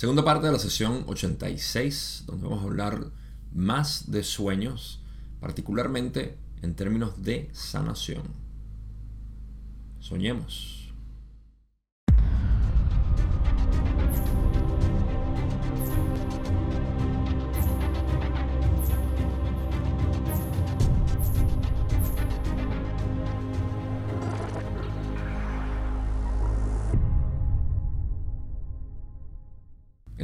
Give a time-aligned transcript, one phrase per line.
[0.00, 3.10] Segunda parte de la sesión 86, donde vamos a hablar
[3.52, 5.02] más de sueños,
[5.40, 8.22] particularmente en términos de sanación.
[9.98, 10.79] Soñemos.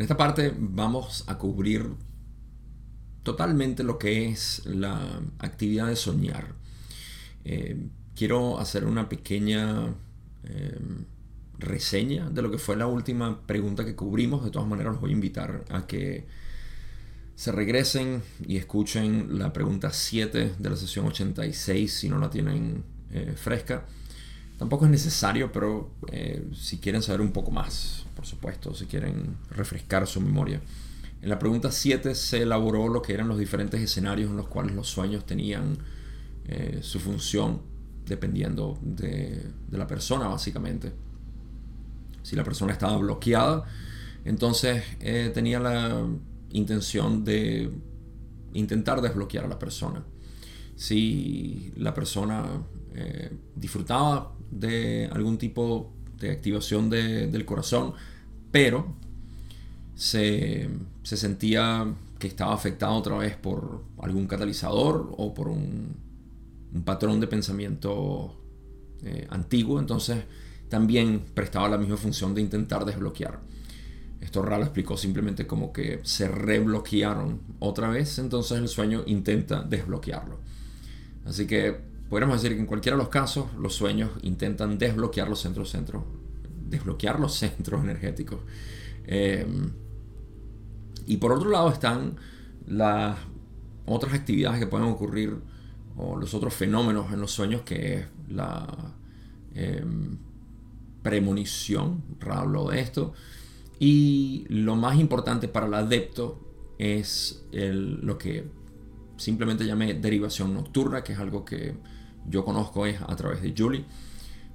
[0.06, 1.84] Esta parte vamos a cubrir
[3.24, 6.54] totalmente lo que es la actividad de soñar.
[7.44, 9.96] Eh, quiero hacer una pequeña
[10.44, 10.78] eh,
[11.58, 14.44] reseña de lo que fue la última pregunta que cubrimos.
[14.44, 16.28] De todas maneras, los voy a invitar a que
[17.34, 22.84] se regresen y escuchen la pregunta 7 de la sesión 86 si no la tienen
[23.10, 23.86] eh, fresca.
[24.58, 25.90] Tampoco es necesario, pero
[26.54, 30.60] si quieren saber un poco más por supuesto, si quieren refrescar su memoria.
[31.20, 34.74] En la pregunta 7 se elaboró lo que eran los diferentes escenarios en los cuales
[34.74, 35.76] los sueños tenían
[36.46, 37.60] eh, su función
[38.06, 40.92] dependiendo de, la persona, básicamente.
[42.22, 43.64] Si la persona estaba bloqueada,
[44.24, 46.06] entonces eh, tenía la
[46.50, 47.70] intención de
[48.54, 50.04] intentar desbloquear a la persona.
[50.74, 52.44] Si la persona
[52.94, 57.94] eh, disfrutaba de algún tipo de activación del corazón,
[58.50, 58.94] pero
[59.94, 60.68] se,
[61.02, 66.04] sentía que estaba afectado otra vez por algún catalizador o por un,
[66.84, 68.38] patrón de pensamiento
[69.02, 70.24] eh, antiguo, entonces
[70.68, 73.40] también prestaba la misma función de intentar desbloquear.
[74.20, 80.38] Esto Ralo explicó simplemente como que se rebloquearon otra vez, entonces el sueño intenta desbloquearlo.
[81.24, 85.40] Así que podríamos decir que en cualquiera de los casos los sueños intentan desbloquear los
[85.40, 86.02] centros centros
[86.68, 88.40] desbloquear los centros energéticos.
[89.06, 89.70] Em,
[91.06, 92.16] y por otro lado están
[92.66, 93.16] las
[93.86, 95.36] otras actividades que pueden ocurrir
[95.96, 98.66] o los otros fenómenos en los sueños que es la
[99.54, 100.18] em,
[101.02, 103.14] premonición, hablo de esto,
[103.78, 106.40] y lo más importante para el adepto
[106.78, 108.50] es lo que
[109.16, 111.76] simplemente llamé derivación nocturna, que es algo que
[112.28, 113.84] yo conozco es a través de Julie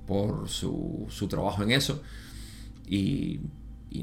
[0.06, 2.02] por su, trabajo en eso
[2.88, 3.40] y,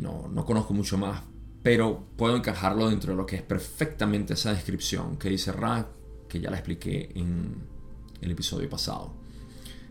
[0.01, 1.23] no, conozco mucho más,
[1.63, 5.89] pero puedo encajarlo dentro de lo que es perfectamente esa descripción que dice Ra,
[6.29, 7.57] que ya la expliqué en
[8.21, 9.13] el episodio pasado.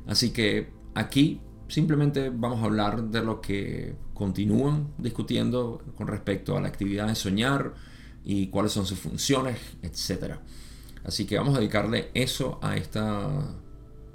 [0.07, 6.61] Así que aquí simplemente vamos a hablar de lo que continúan discutiendo con respecto a
[6.61, 7.73] la actividad de soñar
[8.23, 10.35] y cuáles son sus funciones, etc.
[11.03, 13.55] Así que vamos a dedicarle eso a, esta,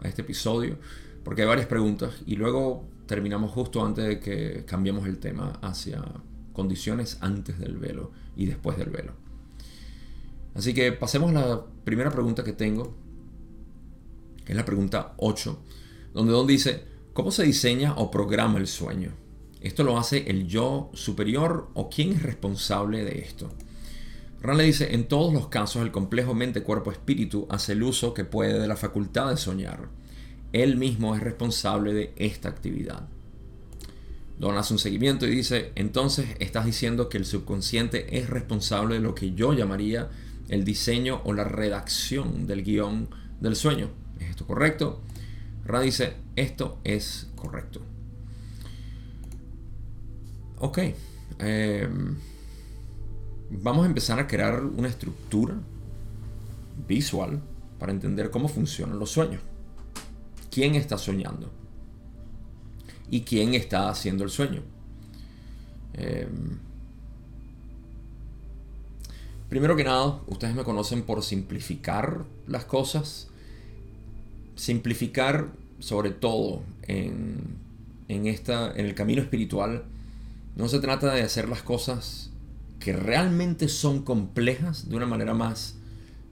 [0.08, 0.78] este episodio
[1.24, 6.02] porque hay varias preguntas y luego terminamos justo antes de que cambiemos el tema hacia
[6.52, 9.12] condiciones antes del velo y después del velo.
[10.54, 12.94] Así que pasemos a la primera pregunta que tengo,
[14.44, 15.58] que es la pregunta 8,
[16.12, 19.12] donde Don dice, ¿cómo se diseña o programa el sueño?
[19.60, 23.50] ¿Esto lo hace el yo superior o quién es responsable de esto?
[24.42, 28.58] Ran le dice, en todos los casos el complejo mente-cuerpo-espíritu hace el uso que puede
[28.58, 29.88] de la facultad de soñar
[30.52, 33.08] él mismo es responsable de esta actividad.
[34.38, 39.00] Don hace un seguimiento y dice, entonces estás diciendo que el subconsciente es responsable de
[39.00, 40.10] lo que yo llamaría
[40.48, 43.08] el diseño o la redacción del guion
[43.40, 43.88] del sueño.
[44.20, 45.00] ¿Es esto correcto?
[45.64, 47.80] Ra dice, esto es correcto.
[50.58, 50.78] Ok.
[51.38, 52.16] Em,
[53.60, 55.54] vamos a empezar a crear una estructura
[56.88, 57.40] visual
[57.78, 59.40] para entender cómo funcionan los sueños
[60.52, 61.50] quién está soñando
[63.10, 64.62] y quién está haciendo el sueño.
[65.94, 66.58] Em,
[69.48, 73.28] primero que nada, ustedes me conocen por simplificar las cosas.
[74.54, 75.48] Simplificar
[75.78, 77.56] sobre todo en,
[78.08, 79.84] esta, en el camino espiritual.
[80.54, 82.30] No se trata de hacer las cosas
[82.82, 85.76] que realmente son complejas de una manera más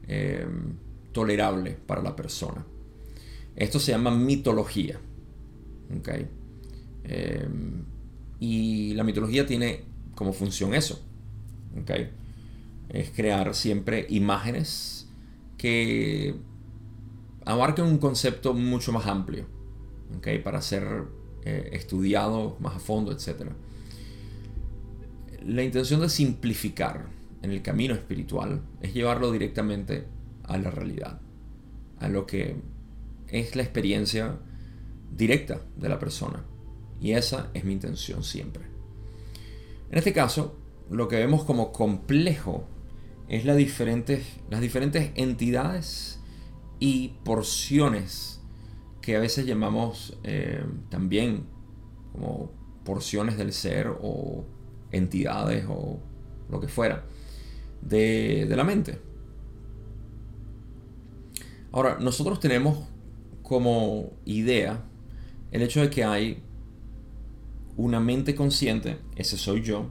[0.08, 0.74] em,
[1.12, 2.66] tolerable para la persona.
[3.54, 4.98] Esto se llama mitología.
[7.04, 7.84] Em,
[8.40, 11.00] y la mitología tiene como función eso.
[12.88, 15.08] Es crear siempre imágenes
[15.56, 16.34] que
[17.44, 19.46] abarquen un concepto mucho más amplio.
[20.42, 21.04] Para ser
[21.44, 23.52] eh, estudiado más a fondo, etc.
[25.46, 27.06] La intención de simplificar
[27.42, 30.06] en el camino espiritual es llevarlo directamente
[30.44, 31.20] a la realidad,
[31.98, 32.56] a lo que
[33.28, 34.38] es la experiencia
[35.16, 36.44] directa de la persona.
[37.00, 38.64] Y esa es mi intención siempre.
[39.90, 40.58] En este caso,
[40.90, 42.66] lo que vemos como complejo
[43.28, 46.20] es las diferentes, las diferentes entidades
[46.78, 48.40] y porciones
[49.00, 51.46] que a veces llamamos eh, también
[52.12, 52.52] como
[52.84, 54.44] porciones del ser o
[54.92, 55.98] entidades o
[56.50, 57.04] lo que fuera
[57.82, 58.98] de, la mente.
[61.72, 62.78] Ahora, nosotros tenemos
[63.42, 64.84] como idea
[65.52, 66.42] el hecho de que hay
[67.76, 69.86] una mente consciente, ese soy yo,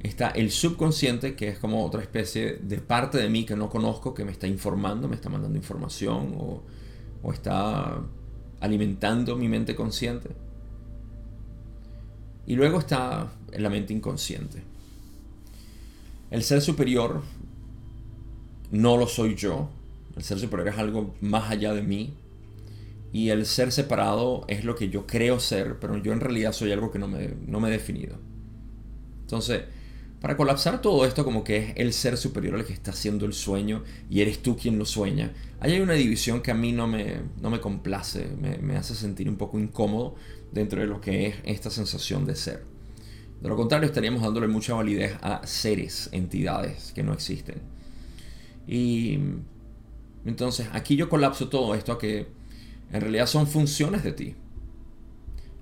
[0.00, 4.14] está el subconsciente, que es como otra especie de parte de mí que no conozco,
[4.14, 6.34] que me está informando, me está mandando información
[7.22, 8.02] o está
[8.60, 10.30] alimentando mi mente consciente.
[12.46, 14.62] Y luego está la mente inconsciente.
[16.30, 17.22] El ser superior
[18.70, 19.68] no lo soy yo.
[20.16, 22.14] El ser superior es algo más allá de mí.
[23.12, 26.70] Y el ser separado es lo que yo creo ser, pero yo en realidad soy
[26.70, 28.16] algo que no me, no me he definido.
[29.22, 29.62] Entonces,
[30.20, 33.32] para colapsar todo esto como que es el ser superior el que está haciendo el
[33.32, 36.86] sueño y eres tú quien lo sueña, ahí hay una división que a mí no
[36.86, 40.14] me, no me complace, me, me hace sentir un poco incómodo
[40.52, 42.64] dentro de lo que es esta sensación de ser.
[43.40, 47.56] De lo contrario, estaríamos dándole mucha validez a seres, entidades que no existen.
[48.66, 49.18] Y
[50.24, 52.26] entonces aquí yo colapso todo esto a que
[52.92, 54.34] en realidad son funciones de ti.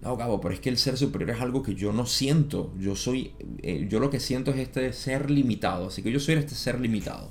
[0.02, 2.72] No, Gabo, pero es que el ser superior es algo que yo no siento.
[2.78, 3.32] Yo soy,
[3.62, 5.88] eh, yo lo que siento es este ser limitado.
[5.88, 7.30] Así que yo soy este ser limitado.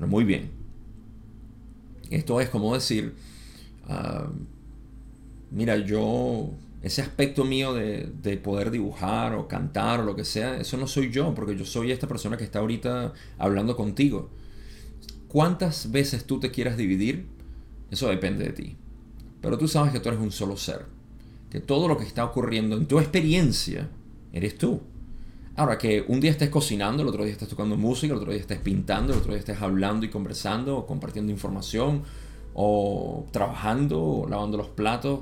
[0.00, 0.50] Muy bien.
[2.10, 3.14] Esto es como decir,
[3.88, 4.28] ah,
[5.50, 6.50] mira, yo
[6.82, 11.10] ese aspecto mío de, poder dibujar o cantar o lo que sea, eso no soy
[11.10, 14.30] yo, porque yo soy esta persona que está ahorita hablando contigo.
[15.28, 17.26] ¿Cuántas veces tú te quieras dividir?
[17.90, 18.76] Eso depende de ti.
[19.40, 20.86] Pero tú sabes que tú eres un solo ser.
[21.50, 23.88] Que todo lo que está ocurriendo en tu experiencia
[24.32, 24.80] eres tú.
[25.54, 28.40] Ahora, que un día estés cocinando, el otro día estés tocando música, el otro día
[28.40, 32.02] estés pintando, el otro día estés hablando y conversando, o compartiendo información,
[32.54, 35.20] o trabajando, o lavando los platos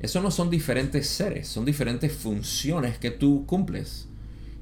[0.00, 4.08] eso no son diferentes seres, son diferentes funciones que tú cumples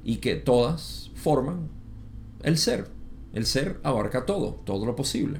[0.03, 1.69] y que todas forman
[2.43, 2.87] el ser.
[3.33, 5.39] El ser abarca todo, todo lo posible.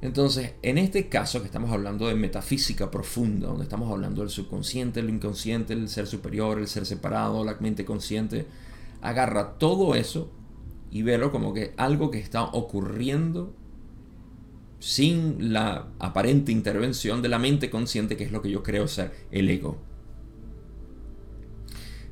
[0.00, 5.00] Entonces, en este caso que estamos hablando de metafísica profunda, donde estamos hablando del subconsciente,
[5.00, 8.46] el inconsciente, el ser superior, el ser separado, la mente consciente,
[9.00, 10.30] agarra todo eso
[10.90, 13.54] y velo como que algo que está ocurriendo
[14.82, 19.12] sin la aparente intervención de la mente consciente, que es lo que yo creo ser
[19.30, 19.78] el ego.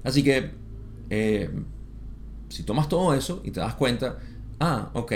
[0.05, 0.52] Así que,
[1.11, 1.50] eh,
[2.49, 4.20] si tomas todo eso y te das cuenta,
[4.61, 5.12] ah, ok,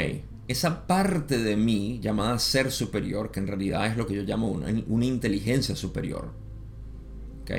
[0.49, 4.49] esa parte de mí llamada ser superior, que en realidad es lo que yo llamo
[4.49, 6.33] una, inteligencia superior,
[7.43, 7.53] ¿ok?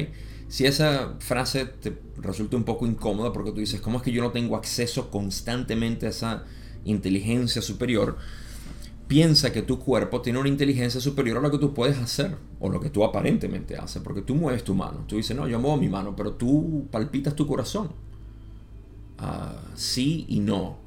[0.49, 4.21] Si esa frase te resulta un poco incómoda porque tú dices, ¿cómo es que yo
[4.21, 6.43] no tengo acceso constantemente a esa
[6.83, 8.17] inteligencia superior?
[9.07, 12.69] Piensa que tu cuerpo tiene una inteligencia superior a lo que tú puedes hacer o
[12.69, 15.05] lo que tú aparentemente haces, porque tú mueves tu mano.
[15.07, 17.89] Tú dices, no, yo muevo mi mano, pero tú palpitas tu corazón.
[19.17, 20.77] Ah, sí y no.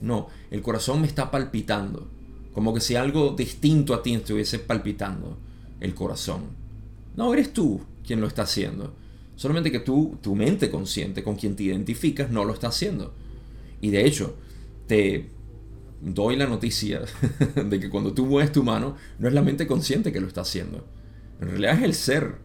[0.00, 2.08] No, el corazón me está palpitando.
[2.52, 5.38] Como que si algo distinto a ti estuviese palpitando
[5.80, 6.42] el corazón.
[7.16, 8.92] No, eres tú quien lo está haciendo.
[9.36, 13.12] Solamente que tú, tu mente consciente con quien te identificas, no lo está haciendo.
[13.80, 14.36] Y de hecho,
[14.86, 15.30] te
[16.04, 17.02] doy la noticia
[17.54, 20.42] de que cuando tú mueves tu mano, no es la mente consciente que lo está
[20.42, 20.86] haciendo.
[21.40, 22.38] En realidad es el ser.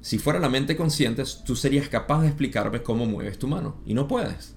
[0.00, 3.76] Si fuera la mente consciente, tú serías capaz de explicarme cómo mueves tu mano.
[3.86, 4.54] Y no puedes.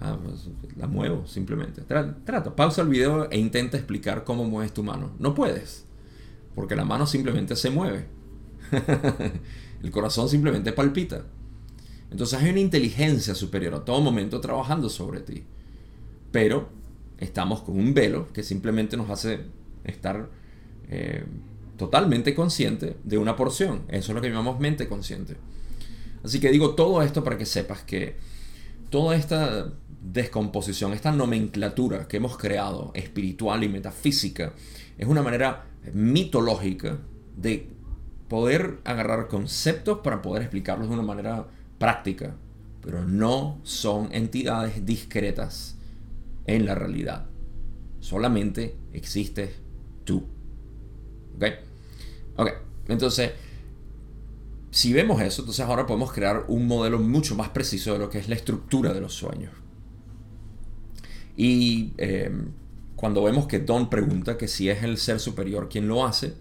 [0.00, 1.82] Ah, pues, la muevo simplemente.
[1.82, 5.12] Trata, pausa el video e intenta explicar cómo mueves tu mano.
[5.18, 5.84] No puedes.
[6.54, 8.06] Porque la mano simplemente se mueve.
[9.82, 11.24] el corazón simplemente palpita.
[12.10, 15.44] Entonces hay una inteligencia superior a todo momento trabajando sobre ti.
[16.30, 16.70] Pero
[17.22, 19.40] estamos con un velo que simplemente nos hace
[19.84, 20.28] estar
[20.88, 21.24] eh,
[21.76, 23.82] totalmente consciente de una porción.
[23.88, 25.36] Eso es lo que llamamos mente consciente.
[26.24, 28.16] Así que digo todo esto para que sepas que
[28.90, 34.52] toda esta descomposición, esta nomenclatura que hemos creado, espiritual y metafísica,
[34.98, 36.98] es una manera mitológica
[37.36, 37.68] de
[38.28, 41.46] poder agarrar conceptos para poder explicarlos de una manera
[41.78, 42.34] práctica,
[42.80, 45.76] pero no son entidades discretas
[46.46, 47.26] en la realidad.
[48.00, 49.50] Solamente existes
[50.04, 50.26] tú.
[51.36, 51.44] ¿Ok?
[52.36, 52.50] Ok,
[52.88, 53.32] entonces,
[54.70, 58.18] si vemos eso, entonces ahora podemos crear un modelo mucho más preciso de lo que
[58.18, 59.52] es la estructura de los sueños.
[61.36, 62.52] Y em,
[62.96, 66.34] cuando vemos que Don pregunta que si es el ser superior quien lo hace,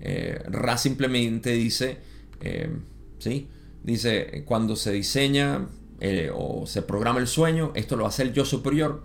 [0.00, 1.98] eh, Ra simplemente dice,
[2.40, 2.80] em,
[3.18, 3.48] ¿sí?
[3.82, 5.68] Dice, cuando se diseña
[6.00, 9.04] eh, o se programa el sueño, esto lo hace el yo superior.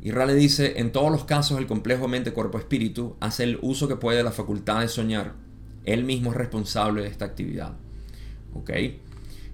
[0.00, 4.18] Y Rale dice, en todos los casos el complejo mente-cuerpo-espíritu hace el uso que puede
[4.18, 5.34] de la facultad de soñar.
[5.84, 7.76] Él mismo es responsable de esta actividad.
[8.54, 8.70] ¿Ok?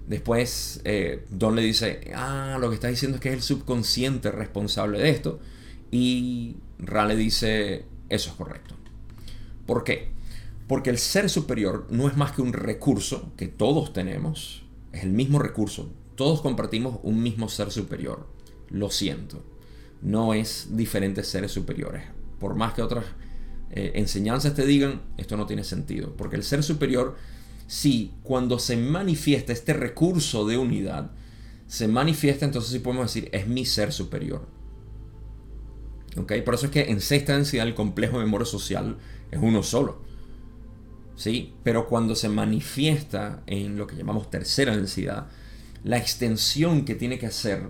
[0.07, 4.31] Después eh, Don le dice, ah, lo que está diciendo es que es el subconsciente
[4.31, 5.39] responsable de esto.
[5.91, 8.75] Y Rale dice, eso es correcto.
[9.65, 10.09] ¿Por qué?
[10.67, 15.11] Porque el ser superior no es más que un recurso que todos tenemos, es el
[15.11, 18.27] mismo recurso, todos compartimos un mismo ser superior.
[18.69, 19.43] Lo siento,
[20.03, 22.03] no es diferentes seres superiores.
[22.39, 23.05] Por más que otras
[23.71, 27.15] eh, enseñanzas te digan, esto no tiene sentido, porque el ser superior,
[27.67, 31.11] sí, cuando se manifiesta este recurso de unidad,
[31.67, 34.45] se manifiesta, entonces sí podemos decir, es mi ser superior.
[36.17, 36.33] ¿Ok?
[36.45, 38.97] Por eso es que en sexta densidad el complejo de memoria social
[39.31, 40.03] es uno solo.
[41.15, 41.53] ¿Sí?
[41.63, 45.27] Pero cuando se manifiesta en lo que llamamos tercera densidad,
[45.83, 47.69] la extensión que tiene que hacer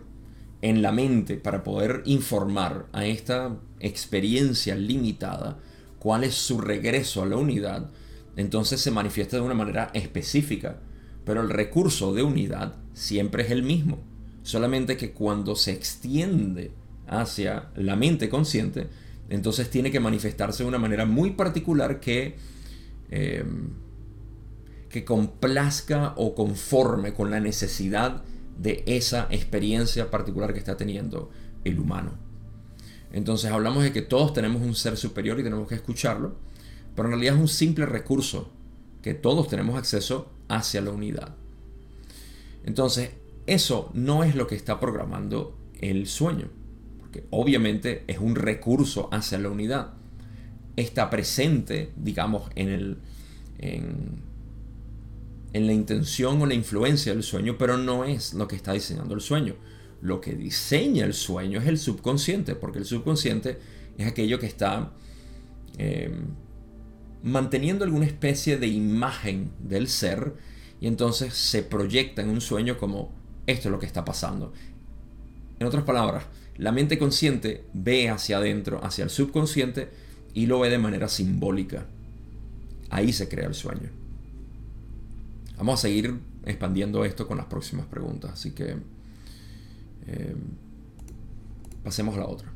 [0.63, 5.59] en la mente para poder informar a esta experiencia limitada
[5.99, 7.89] cuál es su regreso a la unidad,
[8.37, 10.79] entonces se manifiesta de una manera específica.
[11.25, 13.99] Pero el recurso de unidad siempre es el mismo.
[14.43, 16.71] Solamente que cuando se extiende
[17.07, 18.87] hacia la mente consciente,
[19.29, 22.37] entonces tiene que manifestarse de una manera muy particular que,
[23.11, 23.43] eh,
[24.87, 28.23] que complazca o conforme con la necesidad
[28.57, 31.31] de esa experiencia particular que está teniendo
[31.63, 32.11] el humano.
[33.11, 36.35] Entonces hablamos de que todos tenemos un ser superior y tenemos que escucharlo,
[36.95, 38.51] pero en realidad es un simple recurso
[39.01, 41.35] que todos tenemos acceso hacia la unidad.
[42.65, 43.11] Entonces,
[43.45, 46.49] eso no es lo que está programando el sueño
[47.13, 49.93] que obviamente es un recurso hacia la unidad.
[50.75, 52.97] Está presente, digamos, en, el,
[53.59, 54.21] en,
[55.53, 59.13] en la intención o la influencia del sueño, pero no es lo que está diseñando
[59.13, 59.55] el sueño.
[60.01, 63.59] Lo que diseña el sueño es el subconsciente, porque el subconsciente
[63.97, 64.91] es aquello que está
[65.77, 66.11] eh,
[67.21, 70.33] manteniendo alguna especie de imagen del ser
[70.81, 73.13] y entonces se proyecta en un sueño como
[73.47, 74.51] esto es lo que está pasando.
[75.59, 76.25] En otras palabras,
[76.57, 79.89] la mente consciente ve hacia adentro, hacia el subconsciente,
[80.33, 81.85] y lo ve de manera simbólica.
[82.89, 84.02] Ahí se crea el sueño.
[85.57, 88.75] Vamos a seguir expandiendo esto con las próximas preguntas, así que
[90.07, 90.35] eh,
[91.83, 92.51] pasemos a la otra.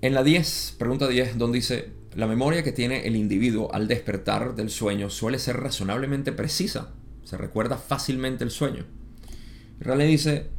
[0.00, 4.54] En la 10, pregunta 10, donde dice, la memoria que tiene el individuo al despertar
[4.54, 6.92] del sueño suele ser razonablemente precisa,
[7.24, 8.86] se recuerda fácilmente el sueño.
[9.80, 10.50] Raleigh dice,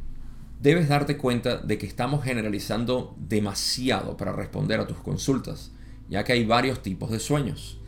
[0.60, 5.72] debes darte cuenta de que estamos generalizando demasiado para responder a tus consultas,
[6.08, 7.79] ya que hay varios tipos de sueños.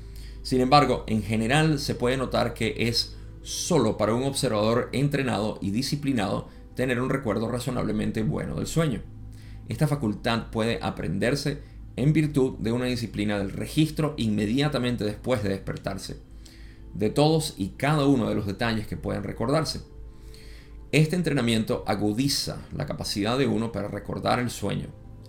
[0.42, 5.70] Sin embargo, en general se puede notar que es solo para un observador entrenado y
[5.70, 9.02] disciplinado tener un recuerdo razonablemente bueno del sueño.
[9.68, 11.62] Esta facultad puede aprenderse
[11.96, 16.20] en virtud de una disciplina del registro inmediatamente después de despertarse,
[16.94, 19.82] de todos y cada uno de los detalles que pueden recordarse.
[20.90, 24.88] Este entrenamiento agudiza la capacidad de uno para recordar el sueño.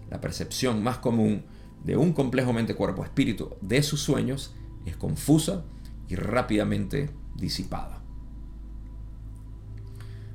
[0.10, 1.46] La percepción más común
[1.84, 5.64] de un complejo mente-cuerpo-espíritu de sus sueños es confusa
[6.08, 8.02] y rápidamente disipada.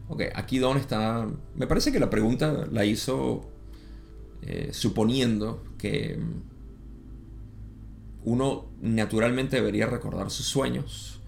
[0.08, 1.28] Ok, aquí Don está...
[1.54, 3.50] Me parece que la pregunta la hizo
[4.42, 6.18] eh, suponiendo que
[8.24, 11.20] uno naturalmente debería recordar sus sueños,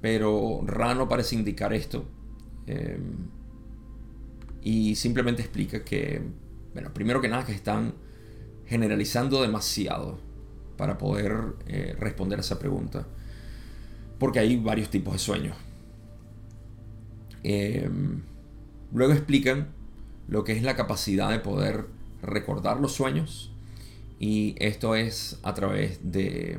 [0.00, 2.04] pero Rano parece indicar esto
[2.70, 3.28] Em,
[4.62, 6.22] y simplemente explica que,
[6.72, 7.94] bueno, primero que nada que están
[8.66, 10.20] generalizando demasiado
[10.80, 13.06] para poder eh, responder a esa pregunta.
[14.18, 15.54] Porque hay varios tipos de sueños.
[17.42, 18.22] Em,
[18.90, 19.68] luego explican
[20.26, 21.84] lo que es la capacidad de poder
[22.22, 23.52] recordar los sueños.
[24.18, 26.58] Y esto es a través de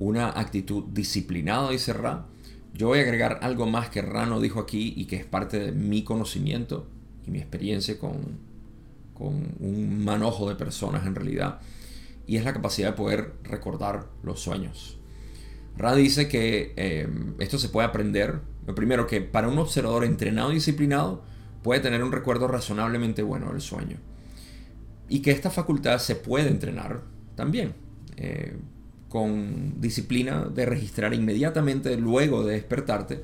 [0.00, 2.26] una actitud disciplinada, dice Ra,
[2.74, 5.70] yo voy a agregar algo más que Rano dijo aquí y que es parte de
[5.70, 6.88] mi conocimiento
[7.24, 8.16] y mi experiencia con,
[9.14, 11.60] con un manojo de personas en realidad.
[12.30, 15.00] Y es la capacidad de poder recordar los sueños.
[15.76, 18.38] Ra dice que em, esto se puede aprender.
[18.76, 21.24] Primero que para un observador entrenado y disciplinado
[21.64, 23.96] puede tener un recuerdo razonablemente bueno del sueño.
[25.08, 27.02] Y que esta facultad se puede entrenar
[27.34, 27.74] también.
[28.16, 28.56] Eh,
[29.08, 33.22] con disciplina de registrar inmediatamente luego de despertarte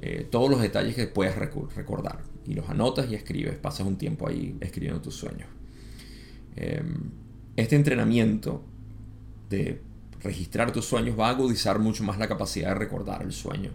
[0.00, 2.24] eh, todos los detalles que puedas recordar.
[2.44, 5.46] Y los anotas y escribes, pasas un tiempo ahí escribiendo tus sueños.
[7.56, 8.62] Este entrenamiento
[9.50, 9.82] de
[10.22, 13.70] registrar tus sueños va a agudizar mucho más la capacidad de recordar el sueño.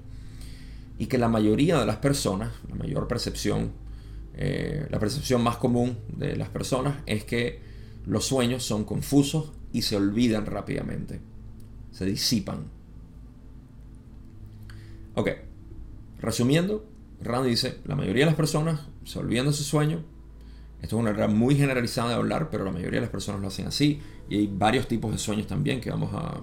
[1.00, 3.72] y que la mayoría de las personas, la mayor percepción,
[4.36, 7.60] eh, la percepción más común de las personas es que
[8.08, 11.20] los sueños son confusos y se olvidan rápidamente,
[11.92, 12.66] se disipan.
[15.14, 15.30] Ok,
[16.20, 16.86] resumiendo,
[17.22, 20.04] Rand dice, la mayoría de las personas se olvidan de su sueño.
[20.82, 23.48] Esto es una manera muy generalizada de hablar, pero la mayoría de las personas lo
[23.48, 24.00] hacen así.
[24.30, 26.42] Y hay varios tipos de sueños también que vamos a...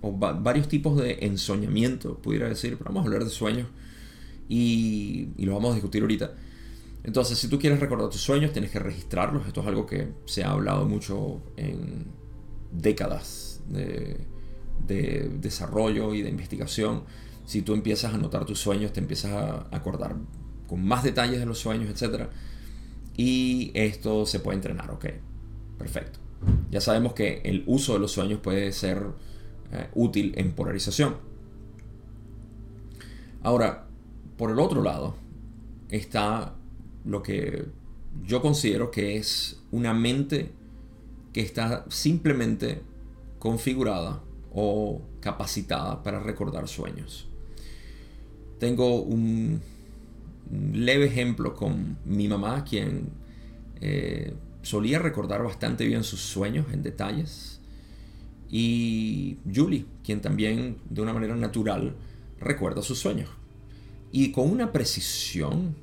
[0.00, 3.68] o varios tipos de ensoñamiento, pudiera decir, pero vamos a hablar de sueños
[4.48, 6.34] y, y lo vamos a discutir ahorita.
[7.04, 9.46] Entonces, si tú quieres recordar tus sueños, tienes que registrarlos.
[9.46, 12.06] Esto es algo que se ha hablado mucho en
[12.72, 14.26] décadas de,
[15.40, 17.04] desarrollo y de investigación.
[17.44, 20.16] Si tú empiezas a anotar tus sueños, te empiezas a acordar
[20.66, 22.28] con más detalles de los sueños, etc.
[23.16, 25.06] Y esto se puede entrenar, ok.
[25.78, 26.18] Perfecto.
[26.70, 29.02] Ya sabemos que el uso de los sueños puede ser
[29.72, 31.16] eh, útil en polarización.
[33.42, 33.86] Ahora,
[34.36, 35.14] por el otro lado,
[35.90, 36.54] está
[37.04, 37.66] lo que
[38.26, 40.52] yo considero que es una mente
[41.32, 42.82] que está simplemente
[43.38, 44.22] configurada
[44.52, 47.28] o capacitada para recordar sueños.
[48.58, 49.60] Tengo un,
[50.72, 53.08] leve ejemplo con mi mamá, quien
[53.80, 57.60] eh, solía recordar bastante bien sus sueños en detalles.
[58.50, 61.94] Y Julie, quien también de una manera natural
[62.40, 63.28] recuerda sus sueños.
[64.12, 65.74] Y con una precisión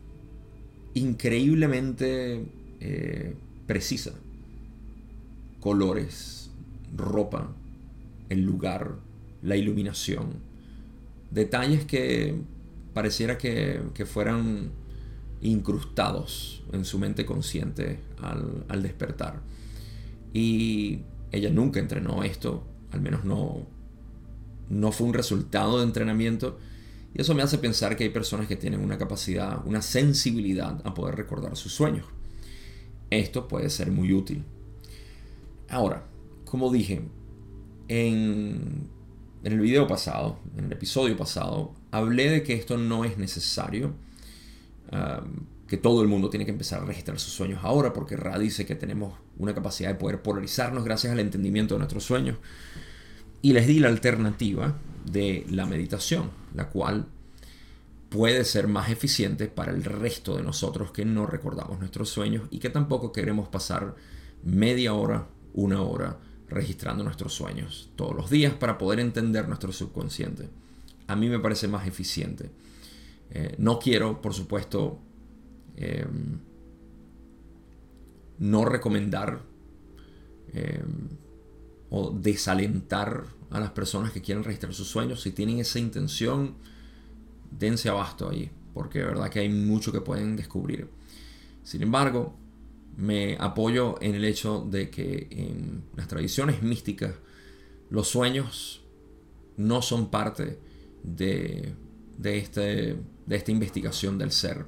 [0.93, 2.45] increíblemente
[2.79, 3.35] eh,
[3.67, 4.13] precisa.
[5.59, 6.49] Colores,
[6.95, 7.53] ropa,
[8.29, 8.95] el lugar,
[9.41, 10.27] la iluminación.
[11.29, 12.35] Detalles que
[12.93, 14.71] pareciera que, fueran
[15.41, 19.41] incrustados en su mente consciente al, al, despertar.
[20.33, 23.65] Y ella nunca entrenó esto, al menos no,
[24.69, 26.57] no fue un resultado de entrenamiento,
[27.13, 30.93] y eso me hace pensar que hay personas que tienen una capacidad, una sensibilidad a
[30.93, 32.06] poder recordar sus sueños.
[33.10, 34.43] Esto puede ser muy útil.
[35.69, 36.06] Ahora,
[36.45, 37.01] como dije,
[37.89, 38.88] en,
[39.43, 43.93] el video pasado, en el episodio pasado, hablé de que esto no es necesario,
[44.91, 48.38] um, que todo el mundo tiene que empezar a registrar sus sueños ahora, porque Ra
[48.38, 52.38] dice que tenemos una capacidad de poder polarizarnos gracias al entendimiento de nuestros sueños.
[53.41, 57.08] Y les di la alternativa de la meditación, la cual
[58.10, 62.60] puede ser más eficiente para el resto de nosotros que no recordamos nuestros sueños y
[62.60, 63.95] que tampoco queremos pasar
[64.43, 70.49] media hora, una hora registrando nuestros sueños todos los días para poder entender nuestro subconsciente.
[71.12, 72.50] A mí me parece más eficiente.
[73.32, 75.00] Eh, no quiero, por supuesto,
[75.76, 76.39] em,
[78.39, 79.41] no recomendar
[80.54, 81.10] em,
[81.89, 85.21] o desalentar a las personas que quieren registrar sus sueños.
[85.21, 86.56] Si tienen esa intención,
[87.52, 90.88] dense abasto ahí, porque de verdad que hay mucho que pueden descubrir.
[91.63, 92.36] Sin embargo,
[92.97, 97.15] me apoyo en el hecho de que en las tradiciones místicas
[97.89, 98.82] los sueños
[99.58, 100.70] no son parte
[101.03, 101.73] de,
[102.17, 104.65] de, este, de esta investigación del ser.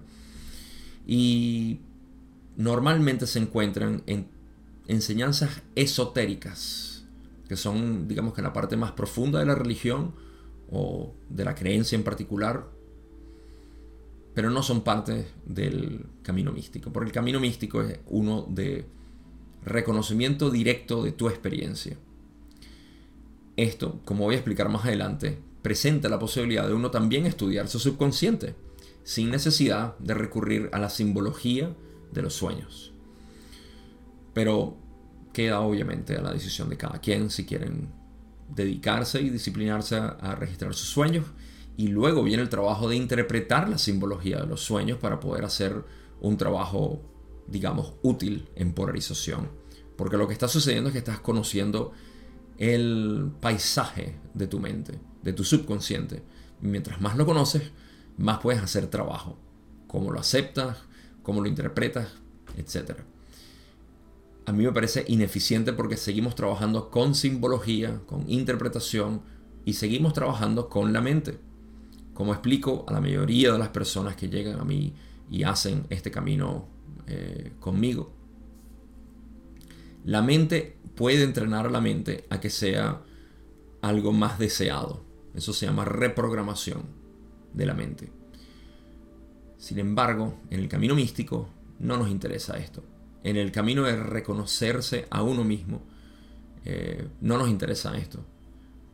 [1.05, 1.79] Y
[2.55, 4.27] normalmente se encuentran en
[4.87, 6.93] enseñanzas esotéricas
[7.47, 10.13] que son, digamos que la parte más profunda de la religión
[10.71, 12.65] o de la creencia en particular,
[14.33, 18.85] pero no son parte del camino místico, porque el camino místico es uno de
[19.63, 21.97] reconocimiento directo de tu experiencia.
[23.55, 27.79] Esto, como voy a explicar más adelante, presenta la posibilidad de uno también estudiar su
[27.79, 28.55] subconsciente,
[29.03, 31.73] sin necesidad de recurrir a la simbología
[32.11, 32.93] de los sueños.
[34.33, 34.77] Pero
[35.33, 37.89] queda obviamente a la decisión de cada quien si quieren
[38.53, 41.25] dedicarse y disciplinarse a, registrar sus sueños.
[41.75, 45.83] Y luego viene el trabajo de interpretar la simbología de los sueños para poder hacer
[46.21, 47.01] un trabajo,
[47.47, 49.49] digamos, útil en polarización.
[49.95, 51.93] Porque lo que está sucediendo es que estás conociendo
[52.57, 56.23] el paisaje de tu mente, de tu subconsciente.
[56.61, 57.71] mientras más lo conoces,
[58.17, 59.37] más puedes hacer trabajo.
[59.87, 60.77] Cómo lo aceptas,
[61.23, 62.09] cómo lo interpretas,
[62.57, 63.05] etcétera
[64.45, 69.21] a mí me parece ineficiente porque seguimos trabajando con simbología, con interpretación
[69.65, 71.37] y seguimos trabajando con la mente.
[72.13, 74.93] Como explico a la mayoría de las personas que llegan a mí
[75.29, 76.67] y hacen este camino
[77.07, 78.11] eh, conmigo.
[80.05, 83.01] La mente puede entrenar a la mente a que sea
[83.81, 85.02] algo más deseado.
[85.33, 86.83] Eso se llama reprogramación
[87.53, 88.11] de la mente.
[89.57, 92.83] Sin embargo, en el camino místico no nos interesa esto
[93.23, 95.81] en el camino de reconocerse a uno mismo,
[96.65, 98.25] eh, no nos interesa esto.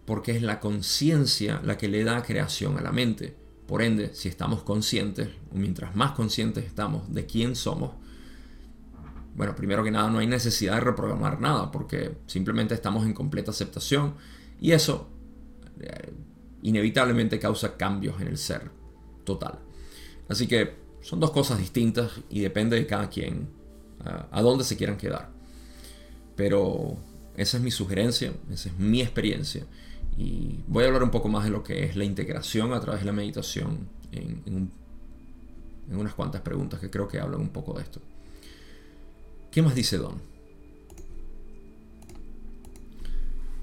[0.06, 3.36] porque es la conciencia la que le da creación a la mente.
[3.68, 7.92] Por ende, si estamos conscientes, o mientras más conscientes estamos de quién somos,
[9.36, 13.52] bueno, primero que nada no hay necesidad de reprogramar nada, porque simplemente estamos en completa
[13.52, 14.16] aceptación
[14.60, 15.10] y eso
[15.80, 16.12] eh,
[16.64, 18.70] inevitablemente causa cambios en el ser
[19.24, 19.60] total.
[20.28, 23.48] Así que son dos cosas distintas y depende de cada quien
[24.32, 25.30] a dónde se quieran quedar.
[26.36, 26.98] Pero
[27.36, 29.66] esa es mi sugerencia, esa es mi experiencia.
[30.18, 33.02] Y voy a hablar un poco más de lo que es la integración a través
[33.02, 37.84] de la meditación en, en unas cuantas preguntas que creo que hablan un poco de
[37.84, 38.00] esto.
[39.52, 40.22] ¿Qué más dice Don?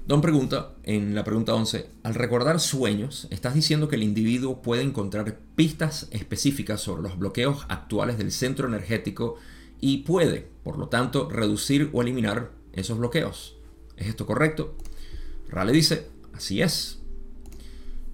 [0.07, 4.81] Don pregunta, en la pregunta 11, al recordar sueños, estás diciendo que el individuo puede
[4.81, 9.35] encontrar pistas específicas sobre los bloqueos actuales del centro energético
[9.81, 13.57] y puede, por lo tanto, reducir o eliminar esos bloqueos.
[13.97, 14.77] ¿Es esto correcto?
[15.49, 16.99] Rale dice, así es.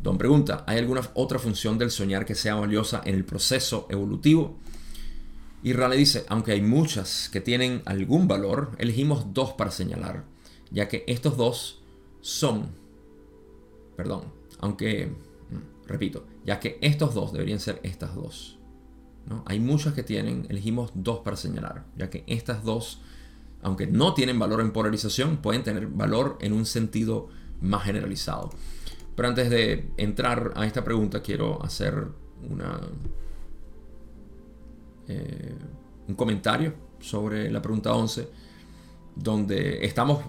[0.02, 4.58] Don pregunta, ¿hay alguna otra función del soñar que sea valiosa en el proceso evolutivo?
[5.62, 10.24] Y Rale dice, aunque hay muchas que tienen algún valor, elegimos dos para señalar,
[10.72, 11.83] ya que estos dos
[12.24, 12.70] son,
[13.98, 14.24] perdón,
[14.60, 18.58] aunque, mm, repito, ya que estos dos deberían ser estas dos.
[19.28, 19.44] ¿no?
[19.46, 23.02] Hay muchas que tienen, elegimos dos para señalar, ya que estas dos,
[23.62, 27.28] aunque no tienen valor en polarización, pueden tener valor en un sentido
[27.60, 28.52] más generalizado.
[29.18, 32.08] Pero antes de entrar a esta pregunta, quiero hacer
[32.50, 32.80] una,
[35.10, 35.56] eh,
[36.08, 38.30] un comentario sobre la pregunta 11,
[39.16, 40.24] donde estamos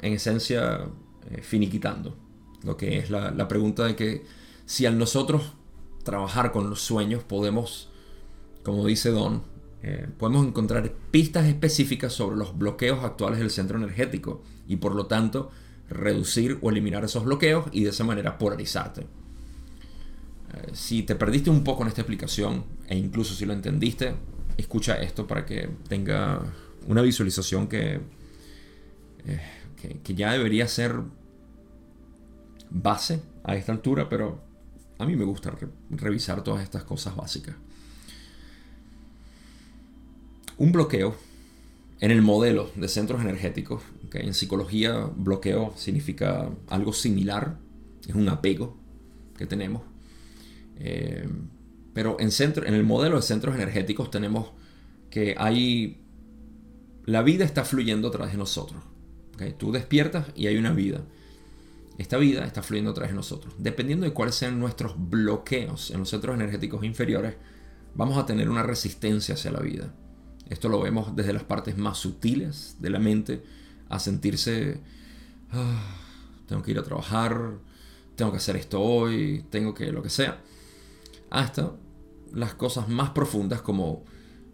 [0.00, 0.86] en esencia
[1.30, 2.16] eh, finiquitando.
[2.62, 4.24] Lo que es la, pregunta de que
[4.66, 5.52] si al nosotros
[6.02, 7.90] trabajar con los sueños podemos,
[8.62, 9.42] como dice Don,
[9.82, 15.06] eh, podemos encontrar pistas específicas sobre los bloqueos actuales del centro energético y por lo
[15.06, 15.50] tanto
[15.90, 19.02] reducir o eliminar esos bloqueos y de esa manera polarizarte.
[19.02, 19.06] Eh,
[20.72, 24.14] si te perdiste un poco en esta explicación e incluso si lo entendiste,
[24.56, 26.40] escucha esto para que tenga
[26.86, 28.00] una visualización que
[30.02, 30.96] que, ya debería ser
[32.70, 34.40] base a esta altura, pero
[34.98, 35.54] a mí me gusta
[35.90, 37.56] revisar todas estas cosas básicas.
[40.56, 41.16] Un bloqueo
[42.00, 47.58] en el modelo de centros energéticos, en psicología bloqueo significa algo similar,
[48.06, 48.76] es un apego
[49.36, 49.82] que tenemos.
[50.78, 51.28] Eh,
[51.92, 54.50] pero en, centro, en el modelo de centros energéticos tenemos
[55.10, 56.00] que hay...
[57.06, 58.82] La vida está fluyendo a través de nosotros.
[59.58, 61.02] Tú despiertas y hay una vida.
[61.98, 63.54] Esta vida está fluyendo a través de nosotros.
[63.58, 67.36] Dependiendo de cuáles sean nuestros bloqueos en los centros energéticos inferiores,
[67.94, 69.94] vamos a tener una resistencia hacia la vida.
[70.48, 73.42] Esto lo vemos desde las partes más sutiles de la mente,
[73.88, 74.80] a sentirse,
[75.52, 75.96] ah,
[76.46, 77.52] tengo que ir a trabajar,
[78.16, 80.42] tengo que hacer esto hoy, tengo que lo que sea,
[81.30, 81.72] hasta
[82.32, 84.04] las cosas más profundas como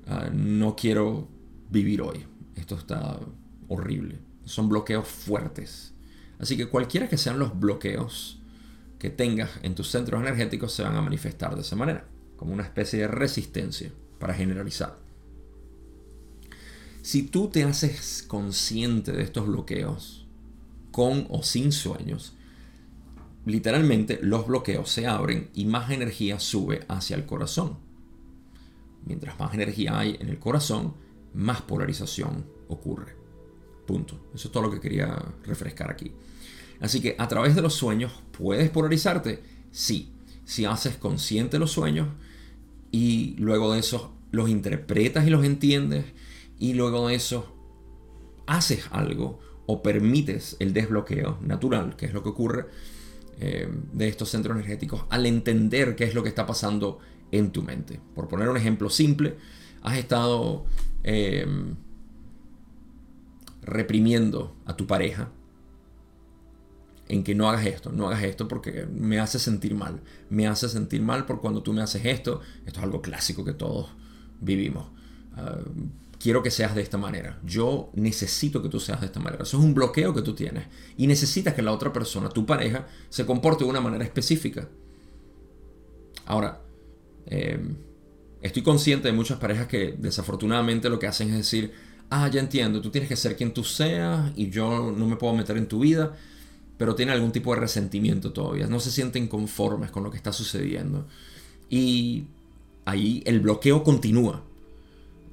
[0.07, 1.29] ah, no quiero
[1.71, 2.27] vivir hoy.
[2.55, 3.19] Esto está
[3.69, 5.95] horrible son bloqueos fuertes.
[6.39, 8.41] Así que cualquiera que sean los bloqueos
[8.99, 12.65] que tengas en tus centros energéticos se van a manifestar de esa manera, como una
[12.65, 14.99] especie de resistencia para generalizar.
[17.03, 20.27] Si tú te haces consciente de estos bloqueos,
[20.91, 22.35] con o sin sueños,
[23.47, 27.79] literalmente los bloqueos se abren y más energía sube hacia el corazón.
[29.07, 30.95] Mientras más energía hay en el corazón,
[31.33, 33.20] más polarización ocurre.
[34.35, 36.13] Eso es todo lo que quería refrescar aquí.
[36.81, 39.43] Así que a través de los sueños puedes polarizarte.
[39.71, 40.13] Sí,
[40.45, 42.09] si haces consciente los sueños
[42.91, 46.05] y luego de eso los interpretas y los entiendes
[46.59, 47.55] y luego de eso
[48.47, 52.67] haces algo o permites el desbloqueo natural, que es lo que ocurre
[53.39, 56.99] eh, de estos centros energéticos, al entender qué es lo que está pasando
[57.31, 58.01] en tu mente.
[58.15, 59.37] Por poner un ejemplo simple,
[59.83, 60.65] has estado...
[61.05, 61.47] Eh,
[63.71, 65.31] reprimiendo a tu pareja
[67.09, 70.01] en que no hagas esto, no hagas esto porque me hace sentir mal.
[70.29, 72.41] Me hace sentir mal por cuando tú me haces esto.
[72.67, 73.91] Esto es algo clásico que todos
[74.41, 74.87] vivimos.
[75.37, 75.59] Ah,
[76.21, 77.41] quiero que seas de esta manera.
[77.45, 79.43] Yo necesito que tú seas de esta manera.
[79.43, 80.67] Eso es un bloqueo que tú tienes.
[80.97, 84.69] Y necesitas que la otra persona, tu pareja, se comporte de una manera específica.
[86.27, 86.61] Ahora,
[87.27, 87.75] em,
[88.41, 91.73] estoy consciente de muchas parejas que desafortunadamente lo que hacen es decir,
[92.11, 95.35] ah, ya entiendo, tú tienes que ser quien tú seas y yo no me puedo
[95.35, 96.17] meter en tu vida,
[96.77, 100.33] pero tiene algún tipo de resentimiento todavía, no se sienten conformes con lo que está
[100.33, 101.07] sucediendo.
[101.69, 102.25] Y
[102.85, 104.43] ahí el bloqueo continúa.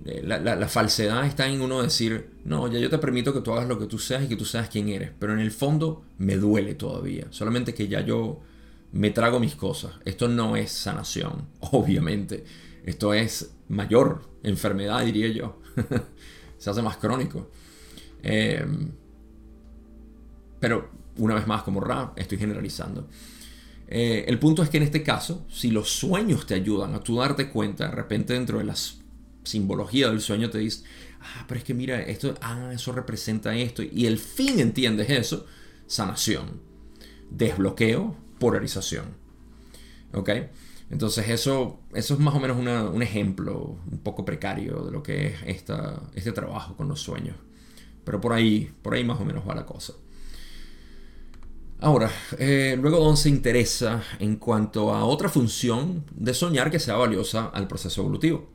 [0.06, 3.68] Eh, la, falsedad está en uno decir, no, ya yo te permito que tú hagas
[3.68, 6.38] lo que tú seas y que tú seas quién eres, pero en el fondo me
[6.38, 8.40] duele todavía, solamente que ya yo
[8.92, 9.94] me trago mis cosas.
[10.06, 12.46] Esto no es sanación, obviamente,
[12.86, 15.60] esto es mayor enfermedad, diría yo,
[16.58, 17.50] se hace más crónico.
[18.24, 18.91] Em,
[20.60, 23.08] pero una vez más, como Ra, estoy generalizando.
[23.88, 27.17] Eh, el punto es que en este caso, si los sueños te ayudan a tú
[27.17, 29.00] darte cuenta, de repente dentro de las
[29.48, 30.84] simbología del sueño te dice,
[31.22, 35.46] ah, pero es que mira, esto, ah, eso representa esto, y el fin entiendes eso,
[35.88, 36.62] sanación,
[37.30, 39.06] desbloqueo, polarización.
[40.13, 40.30] ¿Ok?
[40.89, 45.28] Entonces eso, eso es más o menos un ejemplo un poco precario de lo que
[45.28, 47.36] es esta, este trabajo con los sueños.
[48.06, 49.93] Pero por ahí, por ahí más o menos va la cosa.
[51.80, 56.95] Ahora, eh, luego Don se interesa en cuanto a otra función de soñar que sea
[56.95, 58.50] valiosa al proceso evolutivo.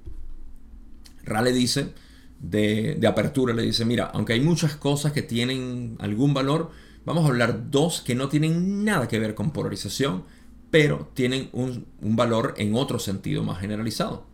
[1.22, 1.92] Ra le dice,
[2.40, 6.70] de, de, apertura, le dice, mira, aunque hay muchas cosas que tienen algún valor,
[7.04, 10.24] vamos a hablar dos que no tienen nada que ver con polarización,
[10.72, 14.24] pero tienen un, un valor en otro sentido más generalizado.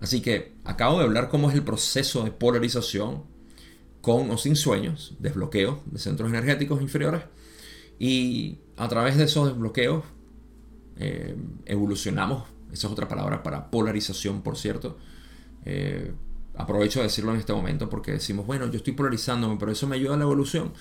[0.00, 3.22] Así que acabo de hablar cómo es el proceso de polarización
[4.00, 7.22] con o sin sueños, desbloqueo de centros energéticos inferiores.
[8.00, 10.04] Y a través de esos desbloqueos
[10.96, 14.98] eh, evolucionamos, esa es otra palabra para polarización, por cierto,
[15.64, 16.12] eh,
[16.56, 19.94] aprovecho de decirlo en este momento porque decimos, bueno, yo estoy polarizándome, pero eso me
[19.94, 20.72] ayuda a la evolución.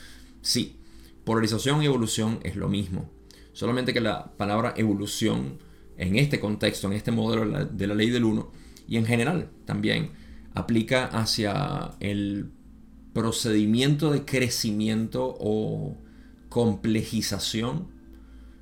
[0.41, 0.79] Sí,
[1.25, 3.18] polarización y evolución es lo mismo.
[3.53, 5.59] Solamente que la palabra evolución
[5.97, 8.51] en este contexto, en este modelo de la ley del 1
[8.87, 10.11] y en general también
[10.53, 12.51] aplica hacia el
[13.13, 15.97] procedimiento de crecimiento o
[16.47, 17.87] complejización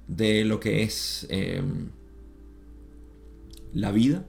[0.07, 1.61] de lo que es eh,
[3.73, 4.25] la vida,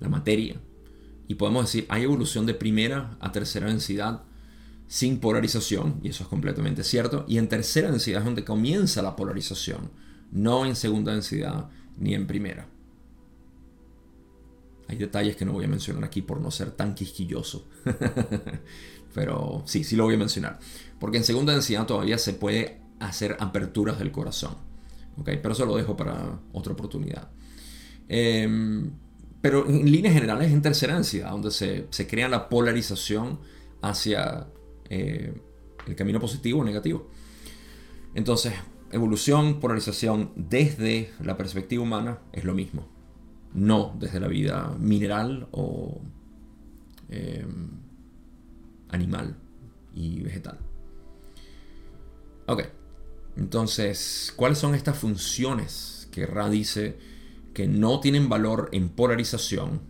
[0.00, 0.60] la materia,
[1.28, 4.24] y podemos decir, hay evolución de primera a tercera densidad
[4.90, 7.24] sin polarización, y eso es completamente cierto.
[7.28, 9.92] Y en tercera densidad es donde comienza la polarización,
[10.32, 12.66] no en segunda densidad ni en primera.
[14.88, 17.68] Hay detalles que no voy a mencionar aquí por no ser tan quisquilloso.
[19.14, 20.58] Pero sí, sí lo voy a mencionar.
[20.98, 24.56] Porque en segunda densidad todavía se puede hacer aperturas del corazón.
[25.18, 25.38] ¿okay?
[25.40, 27.30] Pero eso lo dejo para otra oportunidad.
[28.08, 28.90] Eh,
[29.40, 33.40] pero en líneas generales es en tercera densidad, donde se, crea la polarización
[33.80, 34.48] hacia
[34.90, 35.32] eh,
[35.86, 37.08] el camino positivo o negativo.
[38.14, 38.52] Entonces,
[38.92, 42.86] evolución, polarización desde la perspectiva humana es lo mismo.
[43.54, 46.02] No desde la vida mineral o
[47.08, 47.46] eh,
[48.90, 49.36] animal
[49.94, 50.58] y vegetal.
[52.46, 52.64] Ok,
[53.36, 56.98] entonces, ¿cuáles son estas funciones que Ra dice?
[57.54, 59.80] que no tienen valor en polarización,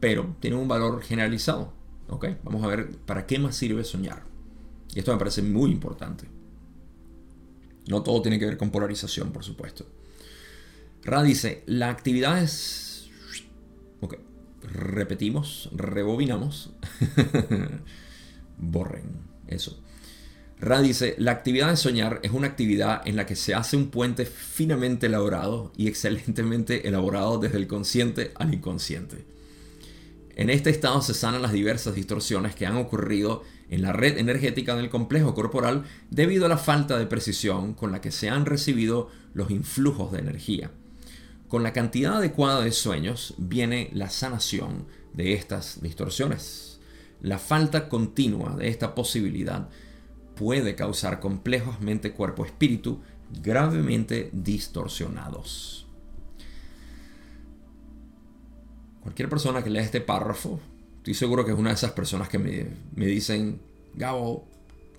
[0.00, 1.72] pero tienen un valor generalizado.
[2.08, 2.26] ¿Ok?
[2.42, 4.24] Vamos a ver para qué más sirve soñar.
[4.94, 6.26] Y esto me parece muy importante.
[7.88, 9.86] No todo tiene que ver con polarización, por supuesto.
[11.02, 13.10] Ra dice, la actividad es...
[14.00, 14.16] Ok,
[14.62, 16.72] repetimos, rebobinamos.
[18.58, 19.82] Borren eso.
[20.60, 23.88] Ra dice, la actividad de soñar es una actividad en la que se hace un
[23.88, 29.24] puente finamente elaborado y excelentemente elaborado desde el consciente al inconsciente.
[30.36, 34.76] En este estado se sanan las diversas distorsiones que han ocurrido en la red energética
[34.76, 39.08] del complejo corporal debido a la falta de precisión con la que se han recibido
[39.32, 40.70] los influjos de energía.
[41.48, 46.80] Con la cantidad adecuada de sueños viene la sanación de estas distorsiones.
[47.22, 49.70] La falta continua de esta posibilidad
[50.36, 53.00] puede causar complejos mente-cuerpo-espíritu
[53.42, 55.86] gravemente distorsionados.
[59.00, 60.60] Cualquier persona que lea este párrafo,
[61.02, 63.60] estoy seguro que es una de esas personas que me, dicen,
[63.94, 64.46] Gabo,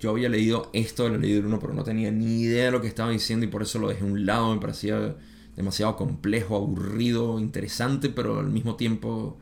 [0.02, 3.10] yo había leído esto del uno, pero no tenía ni idea de lo que estaba
[3.10, 5.16] diciendo y por eso lo dejé a un lado, me parecía
[5.56, 9.38] demasiado complejo, aburrido, interesante, pero al mismo tiempo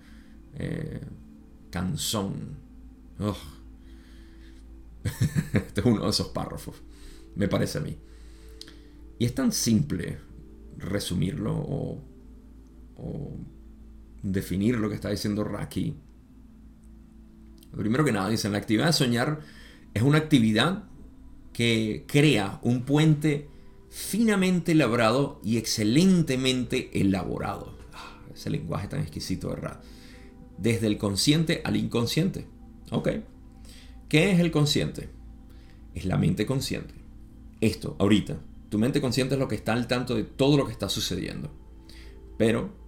[0.55, 1.01] eh,
[1.71, 2.57] cansón.
[5.53, 6.75] este es uno de esos párrafos,
[7.35, 7.97] me parece a mí.
[9.17, 10.19] Y es tan simple
[10.77, 12.03] resumirlo o,
[14.21, 15.95] definir lo que está diciendo Raki.
[17.75, 19.39] Primero que nada, dicen, la actividad de soñar
[19.93, 20.83] es una actividad
[21.53, 23.49] que crea un puente
[23.89, 27.77] finamente labrado y excelentemente elaborado.
[27.93, 29.81] Ah, ese lenguaje tan exquisito, ¿verdad?
[30.57, 32.47] Desde el consciente al inconsciente.
[32.91, 33.09] Ok.
[34.07, 35.09] ¿Qué es el consciente?
[35.93, 36.93] Es la mente consciente.
[37.59, 38.39] Esto, ahorita.
[38.69, 41.51] Tu mente consciente es lo que está al tanto de todo lo que está sucediendo.
[42.37, 42.80] Pero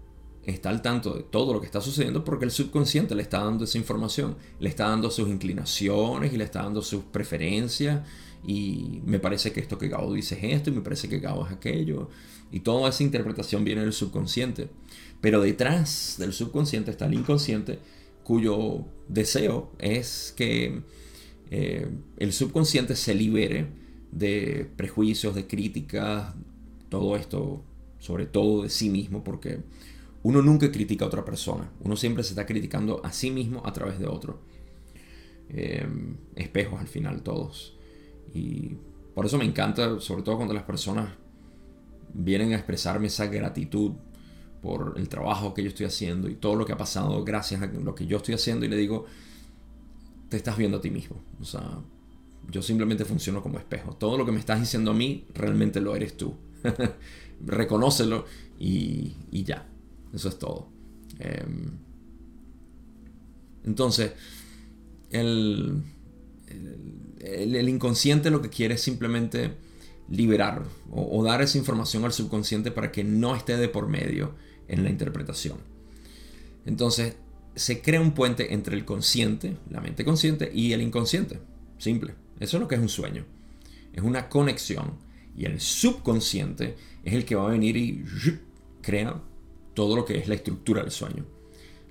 [0.46, 3.64] está al tanto de todo lo que está sucediendo porque el subconsciente le está dando
[3.64, 8.02] esa información, le está dando sus inclinaciones y le está dando sus preferencias
[8.46, 11.46] y me parece que esto que Gabo dice es esto y me parece que Gabo
[11.46, 12.10] es aquello
[12.52, 14.70] y toda esa interpretación viene del subconsciente.
[15.22, 17.80] Pero detrás del subconsciente está el inconsciente
[18.24, 20.82] cuyo deseo es que
[21.52, 23.68] eh, el subconsciente se libere
[24.12, 26.34] de prejuicios, de críticas,
[26.90, 27.64] todo esto,
[28.00, 29.60] sobre todo de sí mismo, porque
[30.24, 33.74] uno nunca critica a otra persona, uno siempre se está criticando a sí mismo a
[33.74, 34.40] través de otro.
[35.50, 35.86] Eh,
[36.36, 37.78] espejos al final todos.
[38.34, 38.78] Y
[39.14, 41.14] por eso me encanta, sobre todo cuando las personas
[42.14, 43.92] vienen a expresarme esa gratitud
[44.62, 47.68] por el trabajo que yo estoy haciendo y todo lo que ha pasado gracias a
[47.68, 49.06] lo que yo estoy haciendo y le digo,
[50.30, 51.22] te estás viendo a ti mismo.
[51.42, 51.80] O sea,
[52.50, 53.94] yo simplemente funciono como espejo.
[53.98, 56.38] Todo lo que me estás diciendo a mí, realmente lo eres tú.
[57.46, 58.26] Reconócelo
[58.58, 59.68] y ya.
[60.14, 60.70] Eso es todo.
[61.20, 61.72] Em,
[63.66, 64.12] entonces,
[65.10, 65.84] el,
[67.20, 69.54] el, inconsciente lo que quiere es simplemente
[70.10, 74.36] liberar o, dar esa información al subconsciente para que no esté de por medio
[74.68, 75.58] en la interpretación.
[76.66, 77.16] Entonces,
[77.56, 81.40] se crea un puente entre el consciente, la mente consciente, y el inconsciente.
[81.78, 82.16] Simple.
[82.40, 83.26] Eso es lo que es un sueño.
[83.94, 84.98] Es una conexión.
[85.36, 88.04] Y el subconsciente es el que va a venir y
[88.82, 89.22] crea
[89.74, 91.26] todo lo que es la estructura del sueño.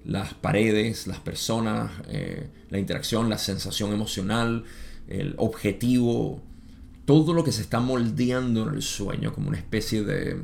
[0.05, 4.64] Las paredes, las personas, eh, la interacción, la sensación emocional,
[5.09, 6.42] el objetivo,
[7.05, 10.42] todo lo que se está moldeando en el sueño como una especie de,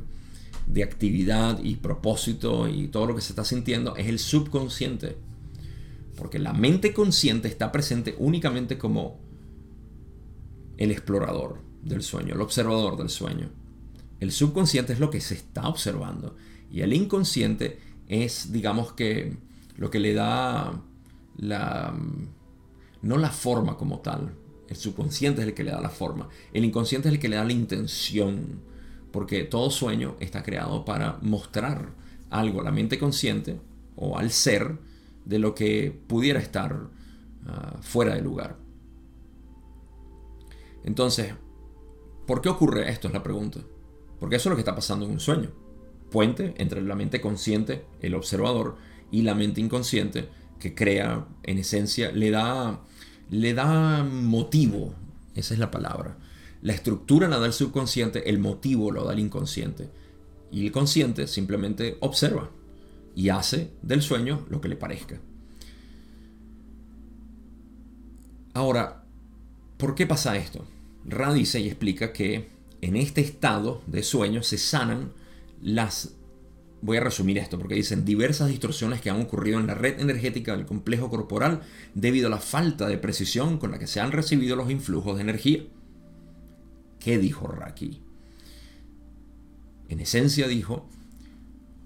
[0.66, 5.16] de actividad y propósito y todo lo que se está sintiendo es el subconsciente.
[6.16, 9.18] Porque la mente consciente está presente únicamente como
[10.76, 13.50] el explorador del sueño, el observador del sueño.
[14.20, 16.36] El subconsciente es lo que se está observando.
[16.70, 17.78] Y el inconsciente
[18.08, 19.36] es, digamos que,
[19.76, 20.82] lo que le da
[21.36, 21.94] la...
[23.02, 24.34] no la forma como tal.
[24.68, 26.28] El subconsciente es el que le da la forma.
[26.52, 28.60] El inconsciente es el que le da la intención.
[29.12, 31.94] Porque todo sueño está creado para mostrar
[32.28, 33.58] algo a la mente consciente
[33.96, 34.78] o al ser
[35.24, 36.90] de lo que pudiera estar
[37.46, 38.58] ah, fuera de lugar.
[40.84, 41.34] Entonces,
[42.26, 43.08] ¿por qué ocurre esto?
[43.08, 43.60] Es la pregunta.
[44.20, 45.67] Porque eso es lo que está pasando en un sueño
[46.10, 48.76] puente entre la mente consciente, el observador,
[49.10, 52.80] y la mente inconsciente que crea, en esencia, le da,
[53.30, 54.94] le da motivo,
[55.34, 56.18] esa es la palabra.
[56.62, 59.88] La estructura la da el subconsciente, el motivo lo da el inconsciente.
[60.50, 62.50] Y el consciente simplemente observa
[63.14, 65.20] y hace del sueño lo que le parezca.
[68.54, 69.04] Ahora,
[69.76, 70.64] ¿por qué pasa esto?
[71.04, 72.48] Ra dice y explica que
[72.80, 75.12] en este estado de sueño se sanan
[75.62, 76.14] las...
[76.80, 80.56] Voy a resumir esto porque dicen diversas distorsiones que han ocurrido en la red energética
[80.56, 81.62] del complejo corporal
[81.94, 85.22] debido a la falta de precisión con la que se han recibido los influjos de
[85.22, 85.64] energía.
[87.00, 88.00] ¿Qué dijo Raki?
[89.88, 90.88] En esencia dijo,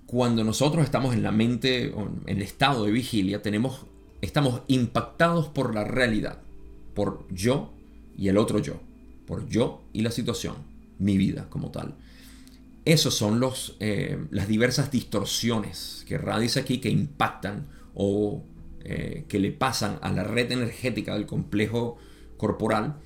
[0.07, 3.87] cuando nosotros estamos en la mente, en el estado de vigilia, tenemos,
[4.21, 6.39] estamos impactados por la realidad,
[6.95, 7.73] por yo
[8.19, 8.81] y el otro yo,
[9.27, 10.57] por yo y la situación,
[10.99, 11.95] mi vida como tal.
[12.85, 18.45] Esos son los, eh, las diversas distorsiones que Ra dice aquí que impactan o
[18.85, 21.97] eh, que le pasan a la red energética del complejo
[22.37, 22.97] corporal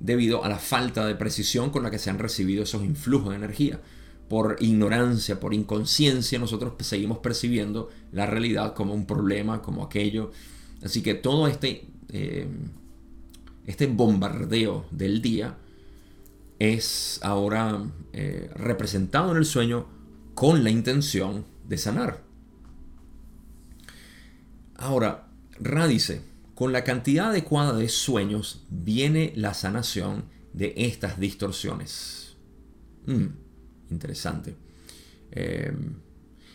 [0.00, 3.36] debido a la falta de precisión con la que se han recibido esos influjos de
[3.36, 3.80] energía.
[4.28, 10.32] Por ignorancia, por inconsciencia, nosotros seguimos percibiendo la realidad como un problema, como aquello.
[10.82, 12.48] Así que todo este, eh,
[13.66, 15.56] este bombardeo del día
[16.62, 19.88] es ahora eh, representado en el sueño
[20.34, 22.22] con la intención de sanar.
[24.76, 25.26] Ahora,
[25.58, 26.22] Ra dice,
[26.54, 32.36] con la cantidad adecuada de sueños viene la sanación de estas distorsiones.
[33.06, 33.26] Mm,
[33.90, 34.54] interesante.
[35.32, 35.96] Em,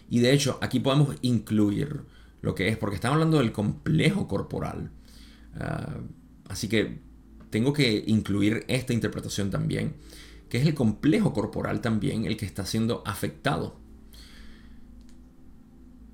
[0.10, 2.04] y de hecho, aquí podemos incluir
[2.42, 4.90] lo que es, porque estamos hablando del complejo corporal.
[5.56, 5.98] Ah,
[6.48, 7.07] así que
[7.50, 9.96] tengo que incluir esta interpretación también,
[10.50, 13.78] que es el complejo corporal también el que está siendo afectado.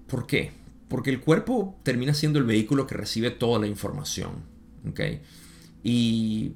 [0.08, 0.52] ¿Por qué?
[0.90, 4.44] Porque el cuerpo termina siendo el vehículo que recibe toda la información.
[5.84, 6.54] Y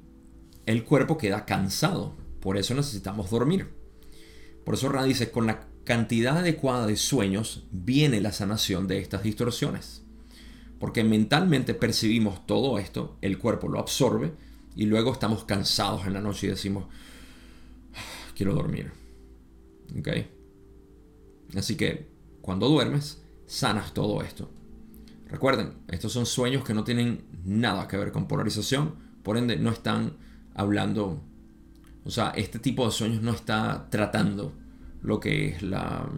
[0.66, 2.14] el cuerpo queda cansado.
[2.40, 3.68] Por eso necesitamos dormir.
[4.64, 9.22] Por eso Ra dice, con la cantidad adecuada de sueños viene la sanación de estas
[9.22, 10.02] distorsiones.
[10.78, 14.32] Porque mentalmente percibimos todo esto, el cuerpo lo absorbe
[14.74, 16.86] y luego estamos cansados en la noche y decimos,
[18.34, 18.92] quiero dormir.
[21.56, 22.08] Así que
[22.40, 24.50] cuando duermes, sanas todo esto.
[25.28, 29.70] Recuerden, estos son sueños que no tienen nada que ver con polarización, por ende no
[29.70, 30.16] están
[30.54, 31.20] hablando,
[32.04, 34.52] o sea, este tipo de sueños no está tratando
[35.02, 36.08] lo que es la,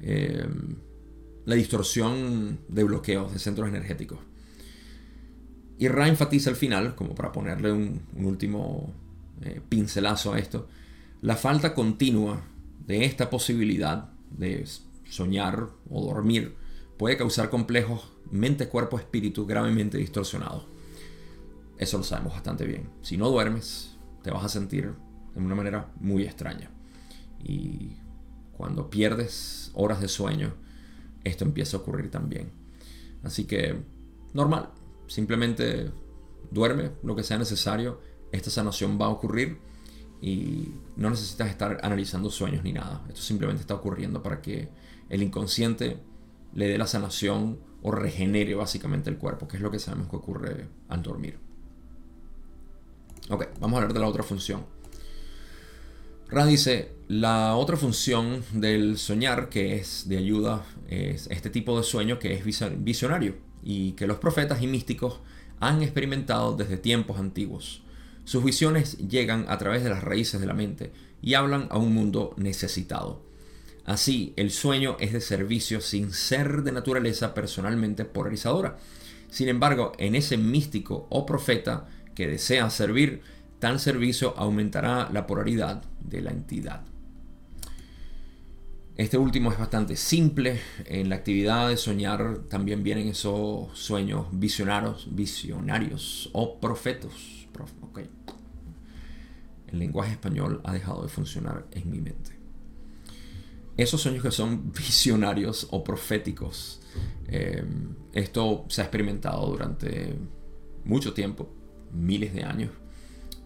[0.00, 0.48] eh,
[1.44, 4.18] la distorsión de bloqueos de centros energéticos.
[5.80, 8.92] Y Ra enfatiza al final, como para ponerle un, último
[9.40, 10.68] eh, pincelazo a esto,
[11.22, 12.42] la falta continua
[12.86, 14.66] de esta posibilidad de
[15.08, 16.54] soñar o dormir
[16.98, 20.66] puede causar complejos mente, cuerpo, espíritu gravemente distorsionados.
[21.78, 22.90] Eso lo sabemos bastante bien.
[23.00, 24.92] Si no duermes, te vas a sentir
[25.34, 26.68] de una manera muy extraña.
[27.42, 27.96] Y
[28.52, 30.52] cuando pierdes horas de sueño,
[31.24, 32.50] esto empieza a ocurrir también.
[33.22, 33.80] Así que,
[34.34, 34.68] normal,
[35.10, 35.90] simplemente
[36.52, 38.00] duerme lo que sea necesario,
[38.30, 39.58] esta sanación va a ocurrir
[40.22, 43.04] y no necesitas estar analizando sueños ni nada.
[43.08, 44.68] Esto simplemente está ocurriendo para que
[45.08, 45.98] el inconsciente
[46.54, 50.16] le dé la sanación o regenere básicamente el cuerpo, que es lo que sabemos que
[50.16, 51.40] ocurre al dormir.
[53.30, 54.64] Ok, vamos a hablar de la otra función.
[56.28, 61.82] Ra dice, la otra función del soñar que es de ayuda es este tipo de
[61.82, 65.20] sueño que es visionario y que los profetas y místicos
[65.60, 67.82] han experimentado desde tiempos antiguos.
[68.24, 70.92] Sus visiones llegan a través de las raíces de la mente
[71.22, 73.22] y hablan a un mundo necesitado.
[73.84, 78.78] Así, el sueño es de servicio sin ser de naturaleza personalmente polarizadora.
[79.30, 83.22] Sin embargo, en ese místico o profeta que desea servir,
[83.60, 86.80] Tal servicio aumentará la polaridad de la entidad.
[89.00, 90.60] Este último es bastante simple.
[90.84, 97.48] En la actividad de soñar también vienen esos sueños visionarios, visionarios o profetos.
[99.68, 102.32] El lenguaje español ha dejado de funcionar en mi mente.
[103.78, 106.82] Esos sueños que son visionarios o proféticos,
[107.28, 107.64] eh,
[108.12, 110.14] esto se ha experimentado durante
[110.84, 111.48] mucho tiempo,
[111.90, 112.70] miles de años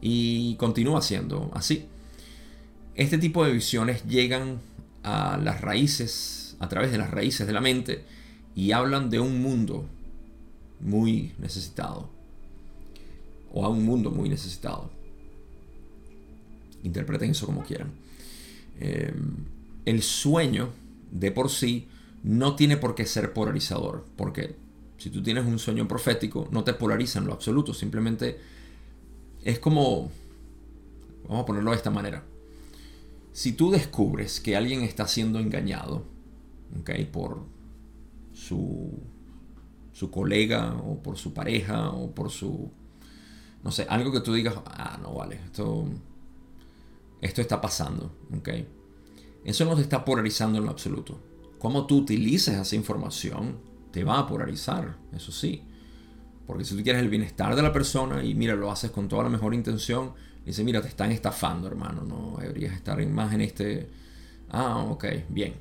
[0.00, 1.86] y continúa siendo así.
[2.96, 4.73] Este tipo de visiones llegan
[5.04, 8.04] a las raíces, a través de las raíces de la mente
[8.56, 9.86] y hablan de un mundo
[10.80, 12.08] muy necesitado
[13.52, 14.90] o a un mundo muy necesitado.
[16.82, 17.92] Interpreten eso como quieran.
[18.80, 19.36] Em,
[19.84, 20.70] el sueño
[21.12, 21.86] de por sí
[22.22, 24.56] no tiene por qué ser polarizador, porque
[24.98, 28.40] si tú tienes un sueño profético, no te polariza en lo absoluto, simplemente
[29.44, 30.10] es como,
[31.28, 32.24] vamos a ponerlo de esta manera.
[33.34, 36.04] Si tú descubres que alguien está siendo engañado,
[36.80, 37.04] ¿okay?
[37.04, 37.42] Por
[38.32, 38.92] su,
[39.92, 42.70] su colega o por su pareja o por su,
[43.64, 45.84] no sé, algo que tú digas, ah, no vale, esto,
[47.20, 48.50] esto está pasando, ¿ok?
[49.44, 51.18] Eso no te está polarizando en lo absoluto.
[51.58, 53.58] Cómo tú utilices esa información
[53.90, 55.60] te va a polarizar, eso sí.
[56.46, 59.24] Porque si tú quieres el bienestar de la persona y mira, lo haces con toda
[59.24, 60.12] la mejor intención,
[60.44, 63.88] dice, mira, te están estafando, hermano, no deberías estar más en este...
[64.50, 65.54] Ah, ok, bien.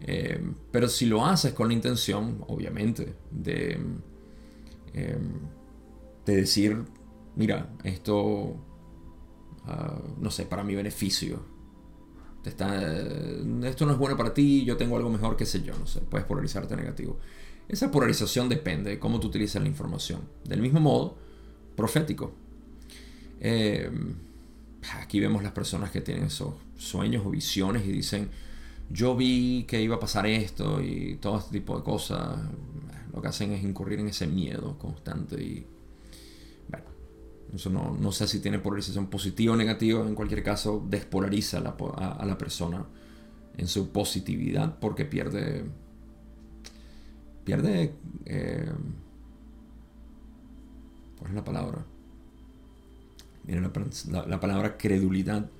[0.00, 0.40] Eh,
[0.70, 3.78] pero si lo haces con la intención, obviamente, de,
[4.92, 5.18] eh,
[6.26, 6.84] de decir,
[7.36, 8.56] mira, esto,
[9.64, 11.42] ah, no sé, para mi beneficio,
[12.42, 12.78] te está,
[13.62, 16.00] esto no es bueno para ti, yo tengo algo mejor, qué sé yo, no sé,
[16.00, 17.18] puedes polarizarte negativo.
[17.68, 20.20] Esa polarización depende de cómo tú utilizas la información.
[20.44, 21.16] Del mismo modo,
[21.76, 22.32] profético.
[23.46, 23.90] Eh,
[25.00, 28.30] aquí vemos las personas que tienen esos sueños o visiones y dicen,
[28.90, 32.38] yo vi que iba a pasar esto y todo este tipo de cosas.
[33.12, 35.66] Lo que hacen es incurrir en ese miedo constante y
[36.70, 36.86] bueno,
[37.54, 42.38] eso no, sé si tiene polarización positiva o negativa, en cualquier caso despolariza a la
[42.38, 42.84] persona
[43.58, 45.64] en su positividad porque pierde
[47.44, 47.94] pierde...
[48.24, 48.72] Eh,
[51.18, 51.84] ¿Cuál es la palabra?
[53.46, 53.60] Mira
[54.26, 55.50] la, palabra credulidad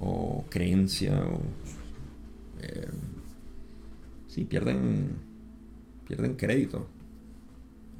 [0.00, 1.40] o creencia o...
[2.60, 2.88] Eh,
[4.28, 5.16] sí, pierden,
[6.06, 6.86] pierden crédito.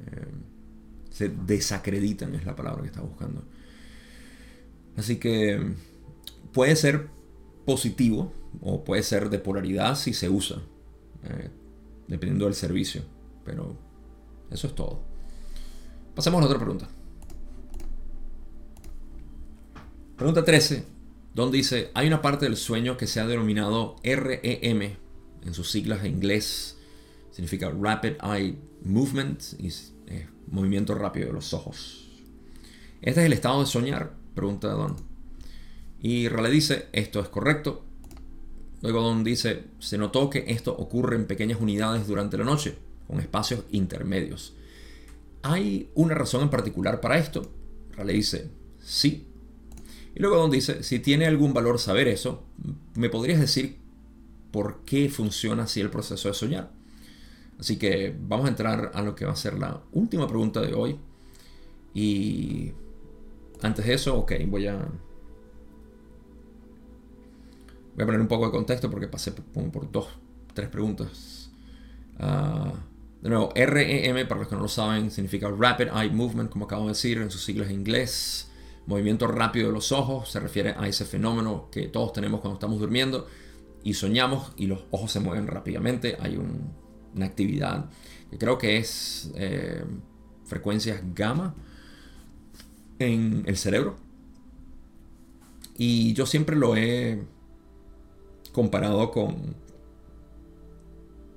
[0.05, 0.27] Eh,
[1.09, 3.43] se desacreditan es la palabra que está buscando.
[4.97, 5.59] Así que
[6.51, 7.07] puede ser
[7.65, 8.31] positivo
[8.61, 10.61] o puede ser de polaridad si se usa,
[12.07, 13.03] dependiendo del servicio.
[13.45, 13.75] Pero
[14.51, 15.01] eso es todo.
[16.15, 16.87] Pasemos a la otra pregunta.
[20.15, 20.85] Pregunta 13,
[21.33, 26.05] donde dice, hay una parte del sueño que se ha denominado REM, en sus siglas
[26.05, 26.77] en inglés,
[27.31, 29.71] significa Rapid Eye Movement, y
[30.51, 32.07] movimiento rápido de los ojos.
[33.01, 34.13] ¿Este es el estado de soñar?
[34.35, 34.95] Pregunta Don.
[35.99, 37.83] Y Rale dice, esto es correcto.
[38.83, 43.19] Luego Don dice, se notó que esto ocurre en pequeñas unidades durante la noche, con
[43.19, 44.53] espacios intermedios.
[45.41, 47.51] ¿Hay una razón en particular para esto?
[47.95, 49.27] Raleigh dice, sí.
[50.15, 52.43] Y luego Don dice, si tiene algún valor saber eso,
[52.95, 53.77] ¿me podrías decir
[54.51, 56.71] por qué funciona así el proceso de soñar?
[57.59, 60.73] Así que vamos a entrar a lo que va a ser la última pregunta de
[60.73, 60.99] hoy.
[61.93, 62.71] Y
[63.61, 64.87] antes de eso, ok, voy a
[67.95, 70.07] Voy a poner un poco de contexto porque pasé por, dos,
[70.53, 71.51] tres preguntas.
[72.17, 72.73] Ah,
[73.21, 76.83] de nuevo, REM, para los que no lo saben, significa Rapid Eye Movement, como acabo
[76.83, 78.49] de decir en sus siglas en inglés.
[78.85, 82.79] Movimiento rápido de los ojos, se refiere a ese fenómeno que todos tenemos cuando estamos
[82.79, 83.27] durmiendo
[83.83, 86.17] y soñamos y los ojos se mueven rápidamente.
[86.19, 86.37] Hay
[87.15, 87.89] una actividad
[88.29, 89.83] que creo que es eh,
[90.45, 91.55] frecuencias gamma
[92.99, 93.95] en el cerebro.
[95.77, 97.23] Y yo siempre lo he
[98.51, 99.55] comparado con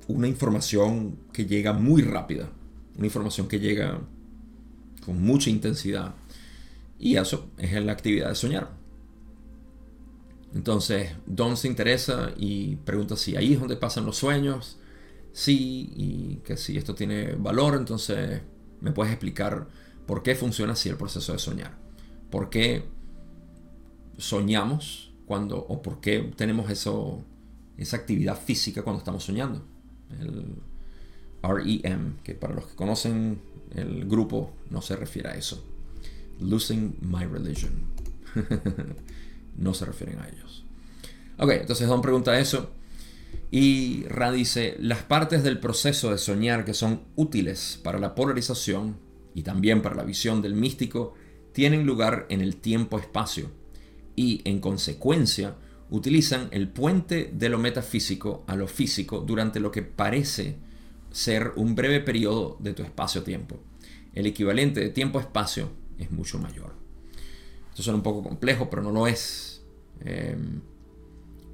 [0.09, 2.51] una información que llega muy rápida,
[2.97, 4.01] una información que llega
[5.05, 6.15] con mucha intensidad.
[6.99, 8.71] Y eso es la actividad de soñar.
[10.55, 14.79] Entonces, Don se interesa y pregunta si ahí es donde pasan los sueños.
[15.33, 18.41] Sí, y que si esto tiene valor, entonces
[18.81, 19.69] me puedes explicar
[20.07, 21.77] por qué funciona así el proceso de soñar.
[22.31, 22.85] ¿Por qué
[24.19, 27.25] soñamos cuando, o por qué tenemos eso,
[27.77, 29.63] esa actividad física cuando estamos soñando.
[30.21, 30.57] El
[31.43, 33.41] REM, que para los que conocen
[33.75, 35.65] el grupo no se refiere a eso.
[36.41, 37.73] Losing My Religion.
[39.57, 40.65] no se refieren a ellos.
[41.39, 42.71] Ok, entonces Don pregunta eso.
[43.51, 48.99] Y Ra dice, las partes del proceso de soñar que son útiles para la polarización
[49.35, 51.15] y también para la visión del místico
[51.53, 53.51] tienen lugar en el tiempo-espacio
[54.17, 55.57] y, en consecuencia,
[55.91, 60.57] utilizan el puente de lo metafísico a lo físico durante lo que parece
[61.11, 63.59] ser un breve periodo de tu espacio-tiempo.
[64.13, 66.75] El equivalente de tiempo-espacio es mucho mayor.
[67.71, 69.63] Esto suena un poco complejo, pero no lo es.
[70.01, 70.61] Em,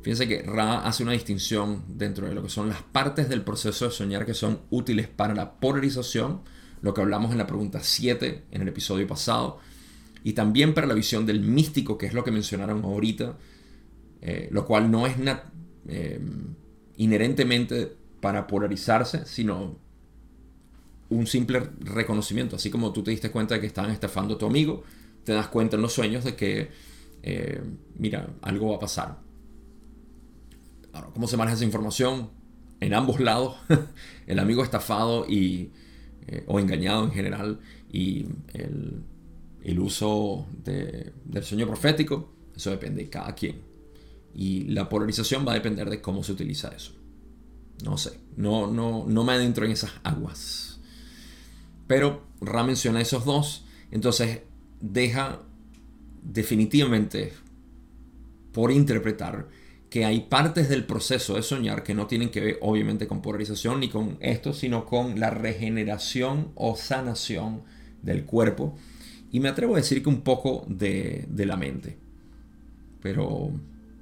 [0.03, 3.87] fíjense que Ra hace una distinción dentro de lo que son las partes del proceso
[3.87, 6.43] de soñar que son útiles para la polarización,
[6.81, 9.59] lo que hablamos en la pregunta 7 en el episodio pasado,
[10.25, 13.37] y también para la visión del místico, que es lo que mencionaron ahorita,
[14.21, 15.17] eh, lo cual no es
[15.89, 16.21] eh,
[16.97, 19.77] inherentemente para polarizarse, sino
[21.13, 22.57] un simple reconocimiento.
[22.57, 24.83] Así como tú te diste cuenta de que estaban estafando a tu amigo,
[25.25, 26.71] te das cuenta en los sueños de que,
[27.23, 27.61] eh,
[27.97, 29.19] mira, algo va a pasar.
[30.93, 32.31] Ahora, ¿cómo se maneja esa información?
[32.81, 33.57] En ambos lados,
[34.27, 35.71] el amigo estafado y,
[36.47, 37.61] o engañado en general
[37.91, 38.27] y
[39.63, 43.61] el uso del sueño profético, eso depende de cada quien.
[44.35, 46.93] Y la polarización va a depender de cómo se utiliza eso.
[47.85, 50.72] No sé, no, no, no me adentro en esas aguas.
[51.93, 54.41] Pero Ra menciona esos dos, entonces
[54.81, 55.43] deja
[56.23, 57.35] definitivamente
[58.51, 59.49] por interpretar
[59.91, 63.81] que hay partes del proceso de soñar que no tienen que ver obviamente con polarización
[63.81, 67.63] ni con esto, sino con la regeneración o sanación
[68.01, 68.75] del cuerpo
[69.31, 71.99] y me atrevo a decir que un poco de, la mente.
[73.03, 73.51] Pero,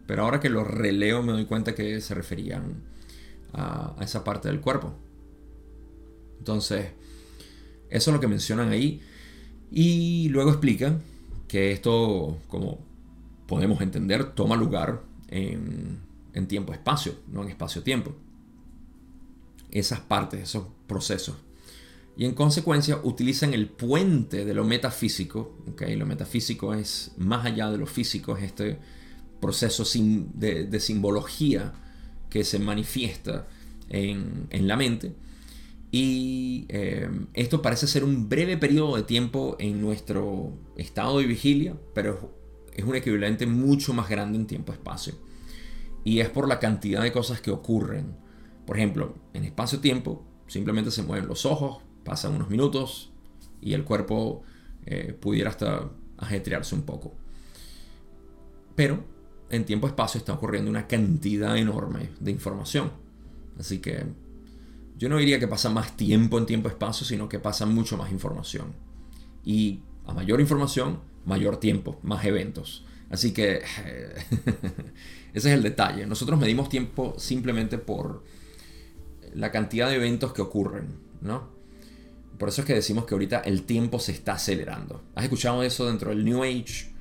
[0.07, 2.85] pero ahora que lo releo me doy cuenta que se referían
[3.53, 4.95] a, esa parte del cuerpo.
[6.39, 7.00] Entonces,
[7.91, 9.01] eso es lo que mencionan ahí.
[9.71, 11.03] Y luego explican
[11.49, 12.79] que esto, como
[13.47, 15.99] podemos entender, toma lugar en,
[16.33, 18.15] en tiempo-espacio, no en espacio-tiempo.
[19.71, 21.37] Esas partes, esos procesos
[22.21, 25.57] y en consecuencia utilizan el puente de lo metafísico.
[25.73, 25.97] ¿okay?
[25.97, 28.79] Lo metafísico es más allá de lo físico, es este
[29.41, 29.85] proceso
[30.35, 31.73] de, simbología
[32.29, 33.49] que se manifiesta
[33.89, 35.15] en, la mente.
[35.93, 41.77] Y eh, esto parece ser un breve periodo de tiempo en nuestro estado de vigilia,
[41.95, 42.33] pero
[42.73, 45.15] es un equivalente mucho más grande en tiempo-espacio.
[46.05, 48.17] Y es por la cantidad de cosas que ocurren.
[48.67, 53.13] Por ejemplo, en espacio-tiempo simplemente se mueven los ojos, pasan unos minutos
[53.61, 54.43] y el cuerpo
[54.87, 57.15] eh, pudiera hasta ajetrearse un poco.
[58.77, 59.05] Pero
[59.51, 62.93] en tiempo-espacio está ocurriendo una cantidad enorme de información.
[63.59, 64.07] Así que
[65.01, 68.75] yo no diría que pasa más tiempo en tiempo-espacio, sino que pasa mucho más información.
[69.43, 72.85] Y a mayor información, mayor tiempo, más eventos.
[73.09, 73.63] Así que
[75.33, 76.07] ese es el detalle.
[76.07, 78.25] Nosotros medimos tiempo simplemente por
[79.33, 80.89] la cantidad de eventos que ocurren,
[81.23, 81.49] ¿no?
[82.37, 85.03] Por eso es que decimos que ahorita el tiempo se está acelerando.
[85.15, 86.93] ¿Has escuchado eso dentro del New Age?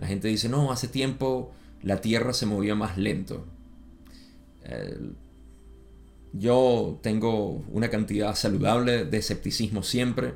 [0.00, 3.46] La gente dice, no, hace tiempo la Tierra se movía más lento.
[6.32, 10.34] Yo tengo una cantidad saludable de escepticismo siempre,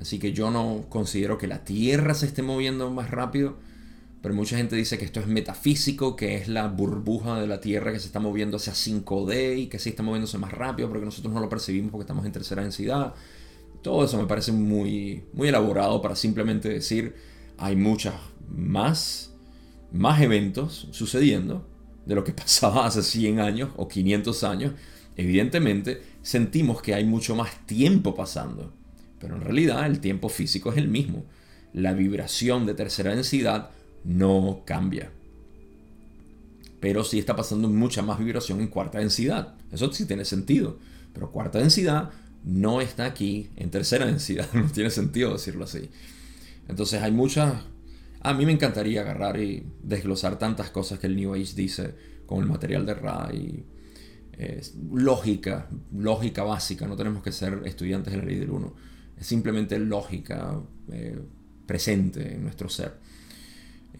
[0.00, 3.56] así que yo no considero que la Tierra se esté moviendo más rápido,
[4.22, 7.92] pero mucha gente dice que esto es metafísico, que es la burbuja de la Tierra
[7.92, 11.32] que se está moviendo hacia 5D y que sí está moviéndose más rápido porque nosotros
[11.32, 13.14] no lo percibimos porque estamos en tercera densidad.
[13.82, 17.14] Todo eso me parece muy, muy elaborado para simplemente decir
[17.58, 18.14] hay muchas
[18.48, 19.32] más,
[19.92, 21.64] más eventos sucediendo
[22.04, 24.72] de lo que pasaba hace 100 años o 500 años
[25.18, 28.72] Evidentemente, sentimos que hay mucho más tiempo pasando,
[29.18, 31.24] pero en realidad el tiempo físico es el mismo.
[31.72, 33.70] La vibración de tercera densidad
[34.04, 35.10] no cambia.
[36.78, 39.56] Pero sí está pasando mucha más vibración en cuarta densidad.
[39.72, 40.78] Eso sí tiene sentido.
[41.12, 42.10] Pero cuarta densidad
[42.44, 44.46] no está aquí en tercera densidad.
[44.54, 45.90] No tiene sentido decirlo así.
[46.68, 47.64] Entonces hay muchas...
[48.20, 51.94] A mí me encantaría agarrar y desglosar tantas cosas que el New Age dice
[52.26, 53.64] con el material de Ra y
[54.92, 58.74] lógica, lógica básica, no tenemos que ser estudiantes de la ley del uno,
[59.18, 60.60] es simplemente lógica
[60.92, 61.18] eh,
[61.66, 62.94] presente en nuestro ser.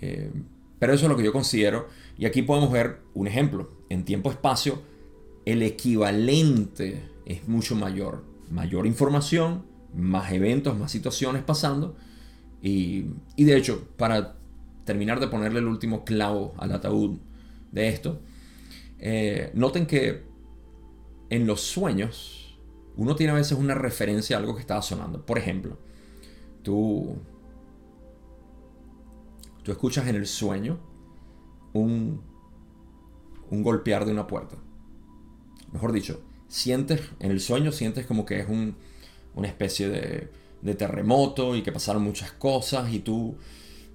[0.01, 0.31] Eh,
[0.79, 4.81] pero eso es lo que yo considero, y aquí podemos ver un ejemplo, en tiempo-espacio
[5.45, 9.65] el equivalente es mucho mayor, mayor información,
[9.95, 11.97] más eventos, más situaciones pasando,
[12.63, 14.37] y, y de hecho, para
[14.85, 17.19] terminar de ponerle el último clavo al ataúd
[17.73, 18.21] de esto,
[18.99, 20.28] eh, noten que
[21.31, 22.39] en los sueños
[22.99, 25.25] uno tiene a veces una referencia a algo que estaba sonando.
[25.25, 25.79] Por ejemplo,
[26.65, 27.17] tú,
[29.63, 30.81] tú escuchas en el sueño
[31.75, 32.21] un,
[33.51, 34.57] un golpear de una puerta.
[35.73, 38.75] Mejor dicho, sientes en el sueño, sientes como que es un,
[39.37, 43.37] una especie de, de, terremoto y que pasaron muchas cosas y tú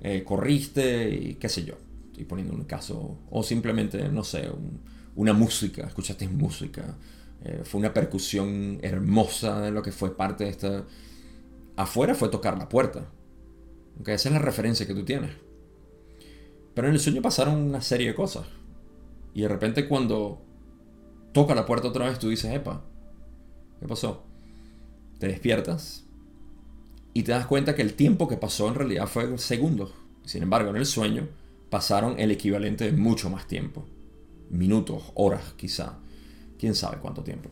[0.02, 1.76] eh, corriste y qué sé yo.
[2.12, 3.18] Estoy poniendo un caso.
[3.30, 4.50] O simplemente, no sé,
[5.16, 6.96] una música, escuchaste música
[7.44, 10.86] eh, fue una percusión hermosa de lo que fue parte de esta...
[11.76, 13.10] Afuera fue tocar la puerta.
[14.00, 15.32] Okay, esa es la referencia que tú tienes.
[16.74, 18.46] Pero en el sueño pasaron una serie de cosas.
[19.34, 20.42] Y de repente cuando
[21.34, 22.84] toca la puerta otra vez, tú dices, epa,
[23.80, 24.24] ¿qué pasó?
[25.20, 26.06] Te despiertas
[27.14, 29.94] y te das cuenta que el tiempo que pasó en realidad fue segundos.
[30.24, 31.28] Sin embargo, en el sueño
[31.70, 33.84] pasaron el equivalente de mucho más tiempo.
[34.50, 35.98] Minutos, horas quizá
[36.64, 37.50] quién sabe cuánto tiempo.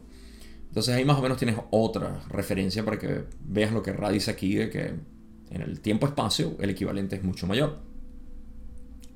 [0.69, 4.31] Entonces ahí más o menos tienes otra referencia para que veas lo que Ra dice
[4.31, 4.95] aquí de que
[5.49, 7.79] en el tiempo-espacio el equivalente es mucho mayor.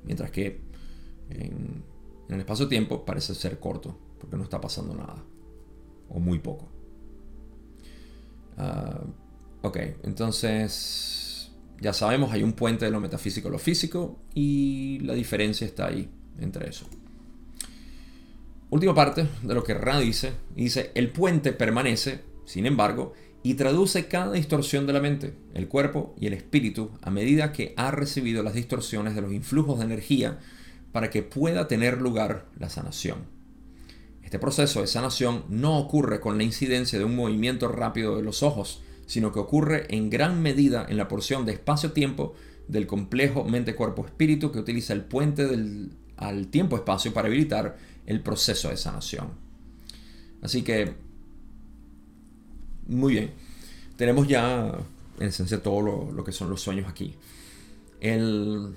[0.04, 0.60] Mientras que
[1.30, 1.82] en,
[2.28, 5.24] el espacio-tiempo parece ser corto, porque no está pasando nada.
[6.10, 6.68] O muy poco.
[8.58, 9.00] Ah,
[9.62, 15.14] ok, entonces ya sabemos, hay un puente de lo metafísico a lo físico y la
[15.14, 16.86] diferencia está ahí entre eso.
[18.68, 23.12] Última parte de lo que Ra dice, dice, el puente permanece, sin embargo,
[23.44, 27.74] y traduce cada distorsión de la mente, el cuerpo y el espíritu a medida que
[27.76, 30.40] ha recibido las distorsiones de los influjos de energía
[30.90, 33.18] para que pueda tener lugar la sanación.
[34.24, 38.42] Este proceso de sanación no ocurre con la incidencia de un movimiento rápido de los
[38.42, 42.34] ojos, sino que ocurre en gran medida en la porción de espacio-tiempo
[42.66, 47.76] del complejo mente-cuerpo-espíritu que utiliza el puente del, al tiempo-espacio para habilitar
[48.06, 49.32] el proceso de sanación.
[50.42, 50.94] Así que,
[52.86, 53.30] muy bien,
[53.96, 54.72] tenemos ya
[55.18, 57.14] en esencia todo lo, que son los sueños aquí.
[58.00, 58.74] El,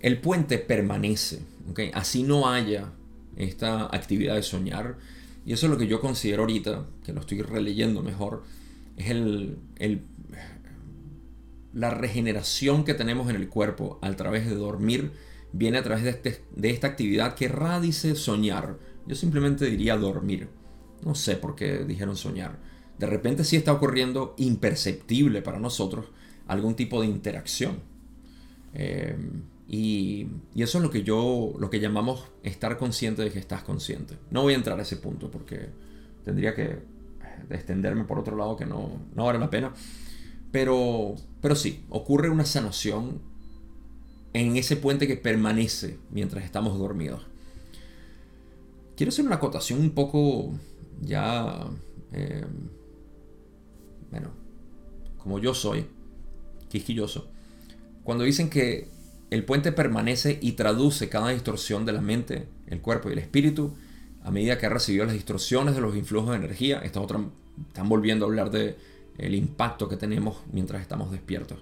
[0.00, 1.40] el puente permanece,
[1.70, 1.90] ¿okay?
[1.94, 2.92] así no haya
[3.36, 4.96] esta actividad de soñar.
[5.44, 8.44] Y eso es lo que yo considero ahorita, que lo estoy releyendo mejor,
[8.96, 10.02] es el, el,
[11.72, 15.12] la regeneración que tenemos en el cuerpo a través de dormir
[15.52, 18.78] viene a través de, este, de esta actividad que radice soñar.
[19.06, 20.48] Yo simplemente diría dormir.
[21.04, 22.58] No sé por qué dijeron soñar.
[22.98, 26.06] De repente sí está ocurriendo imperceptible para nosotros
[26.46, 27.80] algún tipo de interacción.
[28.74, 29.16] Eh,
[29.68, 34.18] y, eso es lo que yo, lo que llamamos estar consciente de que estás consciente.
[34.30, 35.70] No voy a entrar a ese punto porque
[36.24, 36.78] tendría que
[37.50, 39.72] extenderme por otro lado que no, no vale la pena.
[40.50, 43.20] Pero, pero sí, ocurre una sanación
[44.32, 47.26] en ese puente que permanece mientras estamos dormidos.
[48.96, 50.52] Quiero hacer una acotación un poco
[51.00, 51.66] ya,
[52.12, 52.44] eh,
[54.10, 54.30] bueno,
[55.18, 55.86] como yo soy,
[56.68, 57.28] quisquilloso.
[58.04, 58.88] Cuando dicen que
[59.30, 63.74] el puente permanece y traduce cada distorsión de la mente, el cuerpo y el espíritu,
[64.24, 67.20] a medida que ha recibido las distorsiones de los influjos de energía, esta otra,
[67.68, 68.76] están volviendo a hablar de
[69.18, 71.58] el impacto que tenemos mientras estamos despiertos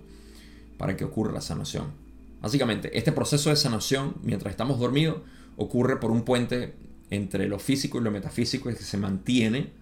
[0.79, 1.93] para que ocurra la sanación.
[2.41, 5.19] Básicamente, este proceso de sanación, mientras estamos dormidos,
[5.57, 6.75] ocurre por un puente
[7.11, 9.73] entre lo físico y lo metafísico que se mantiene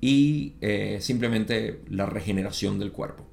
[0.00, 3.26] y eh, simplemente la regeneración del cuerpo.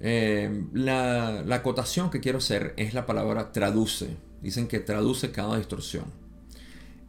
[0.00, 4.16] Eh, la, la, acotación que quiero hacer es la palabra traduce.
[4.42, 6.04] Dicen que traduce cada distorsión.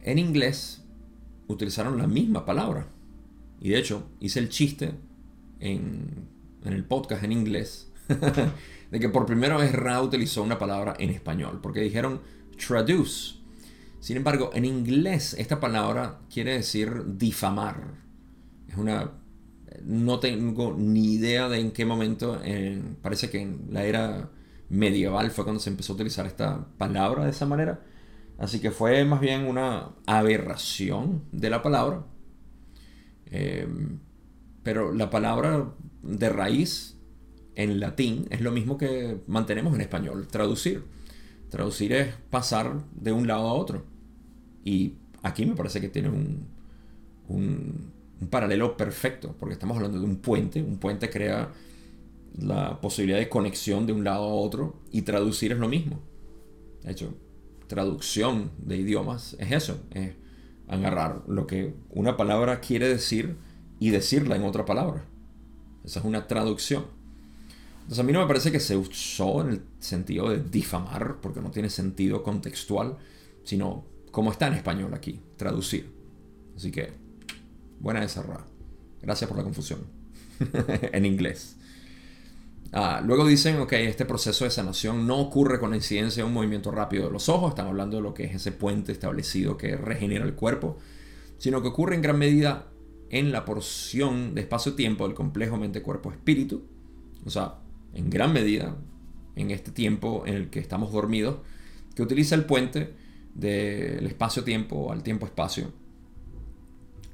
[0.02, 0.82] En inglés
[1.48, 2.86] utilizaron la misma palabra.
[3.60, 4.92] Y de hecho, hice el chiste
[5.60, 6.28] en,
[6.64, 7.90] en el podcast en inglés
[8.90, 12.20] de que por primera vez Ra utilizó una palabra en español, porque dijeron
[12.56, 13.36] traduce.
[14.00, 17.94] Sin embargo, en inglés esta palabra quiere decir difamar.
[18.68, 19.12] Es una
[19.84, 22.40] no tengo ni idea de en qué momento,
[23.02, 24.30] parece que en la era
[24.68, 27.80] medieval fue cuando se empezó a utilizar esta palabra de esa manera.
[28.38, 32.04] Así que fue más bien una aberración de la palabra.
[33.26, 33.98] Em,
[34.62, 35.72] pero la palabra
[36.02, 36.97] de raíz
[37.58, 40.84] en latín es lo mismo que mantenemos en español, traducir.
[41.50, 43.82] Traducir es pasar de un lado a otro.
[44.64, 44.94] Y
[45.24, 46.46] aquí me parece que tiene un,
[47.28, 50.62] un paralelo perfecto, porque estamos hablando de un puente.
[50.62, 51.52] Un puente crea
[52.38, 55.98] la posibilidad de conexión de un lado a otro y traducir es lo mismo.
[56.84, 57.12] De hecho,
[57.66, 60.12] traducción de idiomas es eso, es
[60.68, 63.36] agarrar lo que una palabra quiere decir
[63.80, 65.04] y decirla en otra palabra.
[65.84, 66.97] Esa es una traducción.
[67.88, 71.40] Entonces a mí no me parece que se usó en el sentido de difamar, porque
[71.40, 72.98] no tiene sentido contextual,
[73.44, 75.90] sino como está en español aquí, traducir.
[76.54, 76.92] Así que
[77.80, 78.44] Buena esa, Ra.
[79.00, 79.80] Gracias por la confusión.
[80.92, 81.56] en inglés.
[82.72, 86.34] Ah, luego dicen, ok, este proceso de sanación no ocurre con la incidencia de un
[86.34, 89.76] movimiento rápido de los ojos, están hablando de lo que es ese puente establecido que
[89.76, 90.76] regenera el cuerpo,
[91.38, 92.66] sino que ocurre en gran medida
[93.08, 96.62] en la porción de espacio-tiempo del complejo mente-cuerpo-espíritu,
[97.24, 97.54] o sea,
[97.94, 98.76] en gran medida
[99.36, 101.38] en este tiempo en el que estamos dormidos,
[101.94, 102.94] que utiliza el puente
[103.34, 105.72] del espacio-tiempo al tiempo-espacio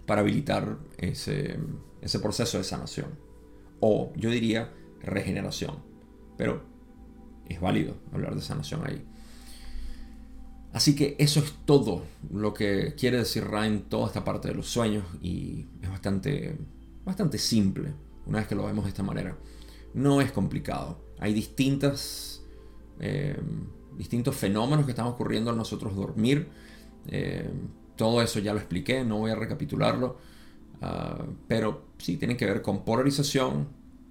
[0.06, 1.58] para habilitar ese,
[2.22, 3.08] proceso de sanación.
[3.80, 4.72] O yo diría
[5.02, 5.76] regeneración.
[6.36, 6.62] Pero
[7.48, 9.04] es válido hablar de sanación ahí.
[10.72, 14.54] Así que eso es todo lo que quiere decir Ra en toda esta parte de
[14.54, 16.58] los sueños y es bastante,
[17.04, 17.92] bastante simple
[18.26, 19.36] una vez que lo vemos de esta manera.
[19.94, 20.98] No es complicado.
[21.20, 22.42] Hay distintas,
[23.00, 23.36] eh,
[23.96, 26.48] distintos fenómenos que están ocurriendo en nosotros dormir.
[27.06, 27.48] Eh,
[27.96, 30.18] todo eso ya lo expliqué, no voy a recapitularlo.
[30.82, 33.68] Ah, pero sí, tienen que ver con polarización,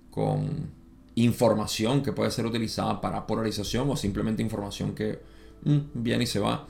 [0.10, 0.72] con
[1.16, 5.20] información que puede ser utilizada para polarización o simplemente información que
[5.66, 6.66] mm, viene y se va.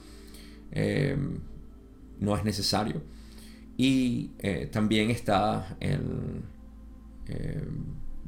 [0.72, 1.16] Eh,
[2.18, 3.00] no es necesario.
[3.76, 4.30] Y
[4.70, 6.42] también está el,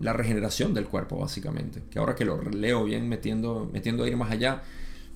[0.00, 1.82] la regeneración del cuerpo, básicamente.
[1.90, 4.62] Que ahora que lo leo bien, metiendo, metiendo a ir más allá.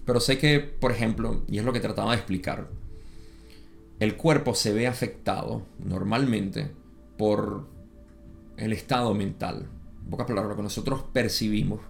[0.05, 2.69] Pero sé que, por ejemplo, y es lo que trataba de explicar,
[3.99, 6.71] el cuerpo se ve afectado normalmente
[7.19, 7.69] por
[8.57, 9.69] el estado mental.
[10.05, 11.81] En pocas palabras, lo que nosotros percibimos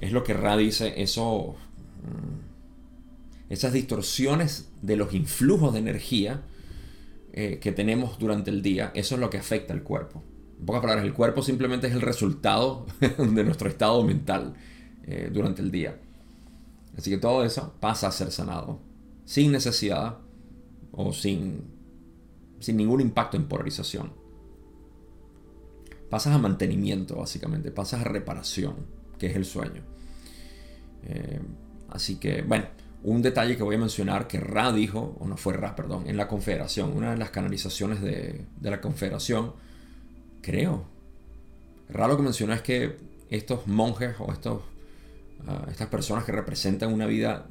[0.00, 1.54] es lo que Ra dice, eso,
[2.02, 6.42] mm, esas distorsiones de los influjos de energía
[7.32, 10.22] eh, que tenemos durante el día, eso es lo que afecta al cuerpo.
[10.58, 14.54] En pocas palabras, el cuerpo simplemente es el resultado de nuestro estado mental
[15.04, 15.98] eh, durante el día.
[16.96, 18.80] Así que todo eso pasa a ser sanado,
[19.24, 20.18] sin necesidad
[20.92, 21.64] o sin,
[22.60, 24.12] sin ningún impacto en polarización.
[26.08, 28.76] Pasas a mantenimiento, básicamente, pasas a reparación,
[29.18, 29.82] que es el sueño.
[31.02, 31.40] Eh,
[31.90, 32.66] así que, bueno,
[33.04, 36.16] un detalle que voy a mencionar que Ra dijo, o no fue Ra, perdón, en
[36.16, 39.52] la Confederación, una de las canalizaciones de, la Confederación,
[40.44, 40.84] creo.
[41.88, 42.96] Ra lo que mencionó es que
[43.30, 44.62] estos monjes o estos,
[45.46, 47.46] ah, estas personas que representan una vida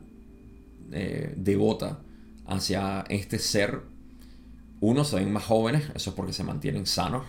[0.91, 1.99] eh, devota
[2.45, 3.81] hacia este ser.
[4.79, 7.25] Uno, se ven más jóvenes, eso es porque se mantienen sanos.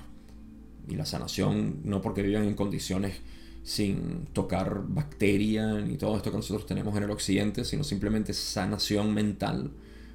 [0.89, 3.21] Y la sanación no porque viven en condiciones
[3.63, 9.15] sin tocar bacterias ni todo esto que nosotros tenemos en el occidente, sino simplemente sanación
[9.15, 9.71] mental.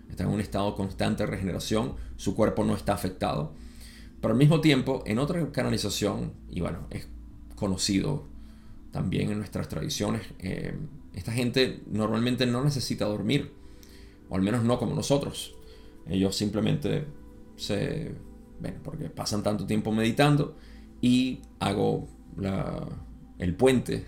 [0.09, 3.53] Está en un estado constante de regeneración, su cuerpo no está afectado.
[4.21, 7.07] Pero al mismo tiempo, en otra canalización, y bueno, es
[7.55, 8.27] conocido
[8.91, 10.75] también en nuestras tradiciones, eh,
[11.13, 13.51] esta gente normalmente no necesita dormir
[14.29, 15.55] o al menos no como nosotros.
[16.07, 17.05] Ellos simplemente
[17.55, 18.13] se,
[18.59, 20.55] bueno, porque pasan tanto tiempo meditando
[21.01, 22.07] y hago
[23.37, 24.05] el puente,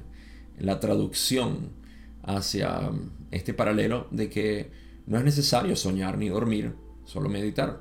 [0.58, 1.70] la traducción
[2.22, 2.90] hacia
[3.30, 4.70] este paralelo de que
[5.06, 6.74] no es necesario soñar ni dormir,
[7.04, 7.80] solo meditar.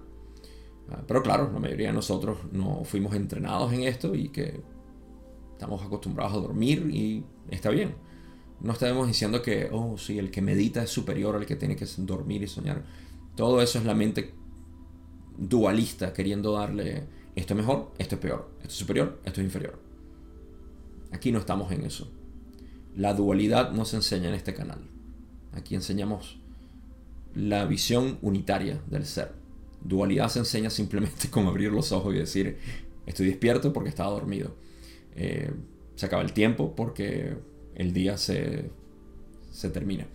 [0.90, 4.62] Ah, pero claro, la mayoría de nosotros no fuimos entrenados en esto y que
[5.54, 7.96] estamos acostumbrados a dormir y está bien.
[8.62, 11.86] no estamos diciendo que, oh, sí, el que medita es superior al que tiene que
[11.98, 12.84] dormir y soñar.
[13.36, 14.34] Todo eso es la mente
[15.38, 19.80] dualista queriendo darle esto es mejor, esto es peor, esto es superior, esto es inferior.
[21.12, 22.12] Aquí no estamos en eso.
[22.96, 24.80] La dualidad no se enseña en este canal.
[25.54, 26.40] Aquí enseñamos
[27.34, 29.34] la visión unitaria del ser.
[29.84, 32.58] Dualidad se enseña simplemente con abrir los ojos y decir,
[33.06, 34.56] estoy despierto porque estaba dormido.
[35.16, 35.52] Eh,
[35.96, 37.36] se acaba el tiempo porque
[37.76, 38.70] el día se,
[39.52, 40.08] se termina.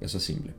[0.00, 0.52] Eso es simple.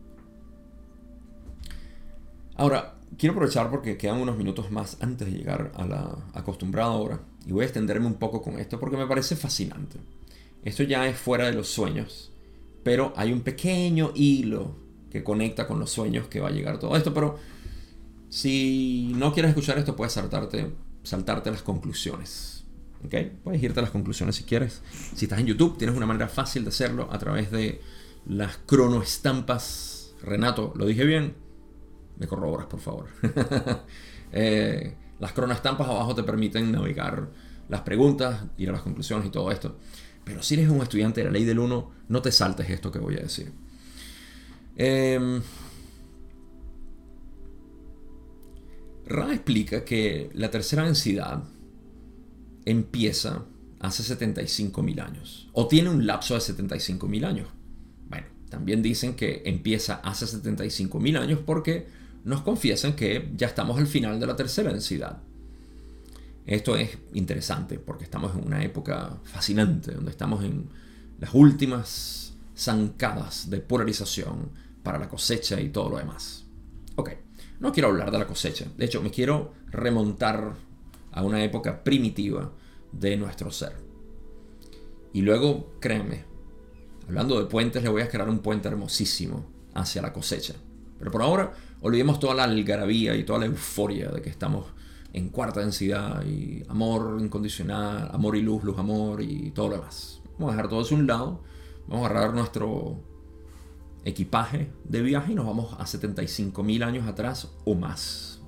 [2.56, 7.20] Ahora, quiero aprovechar porque quedan unos minutos más antes de llegar a la acostumbrada hora
[7.46, 9.98] y voy a extenderme un poco con esto porque me parece fascinante.
[10.64, 12.32] Esto ya es fuera de los sueños,
[12.84, 14.76] pero hay un pequeño hilo
[15.12, 17.38] que conecta con los sueños que va a llegar todo esto, pero
[18.34, 20.74] si no quieres escuchar esto puedes saltarte,
[21.04, 22.64] saltarte las conclusiones.
[23.06, 23.14] ¿ok?
[23.44, 24.82] Puedes irte a las conclusiones si quieres.
[25.14, 27.80] Si estás en YouTube, tienes una manera fácil de hacerlo a través de
[28.26, 30.16] las cronoestampas.
[30.24, 31.36] Renato, ¿lo dije bien?
[32.18, 33.06] me corroboras, por favor.
[34.32, 37.30] eh, las cronoestampas abajo te permiten navegar
[37.70, 39.78] las preguntas, ir a las conclusiones y todo esto.
[40.24, 42.98] Pero si eres un estudiante de la ley del 1, no te saltes esto que
[42.98, 43.52] voy a decir.
[44.76, 45.40] Eh,
[49.14, 51.44] Ra explica que la tercera densidad
[52.66, 53.46] empieza
[53.80, 57.48] hace 75.000 años, o tiene un lapso de 75.000 años.
[58.10, 61.86] Bueno, también dicen que empieza hace 75.000 años porque
[62.24, 65.22] nos confiesan que ya estamos al final de la tercera densidad.
[66.48, 70.70] Esto es interesante porque estamos en una época fascinante, donde estamos en
[71.20, 74.50] las últimas zancadas de polarización
[74.82, 76.46] para la cosecha y todo lo demás.
[76.96, 77.12] Ok,
[77.64, 80.54] no quiero hablar de la cosecha, de hecho me quiero remontar
[81.14, 82.52] a una época primitiva
[82.92, 83.78] de nuestro ser.
[85.14, 86.26] Y luego, créanme,
[87.08, 89.46] hablando de puentes, le voy a crear un puente hermosísimo
[89.76, 90.56] hacia la cosecha.
[91.00, 94.66] Pero por ahora olvidemos toda la algarabía y toda la euforia de que estamos
[95.14, 100.22] en cuarta densidad y amor incondicional, amor y luz, luz, amor y todo lo demás.
[100.38, 101.44] Vamos a dejar todo eso a un lado,
[101.88, 103.13] vamos a agarrar nuestro
[104.06, 108.42] equipaje de viaje y nos vamos a 75.000 años atrás o más.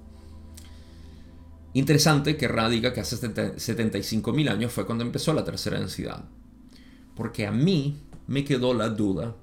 [1.74, 6.26] Interesante que Ra diga que hace 75.000 años fue cuando empezó la tercera densidad.
[7.16, 7.98] Porque a mí
[8.28, 9.36] me quedó la duda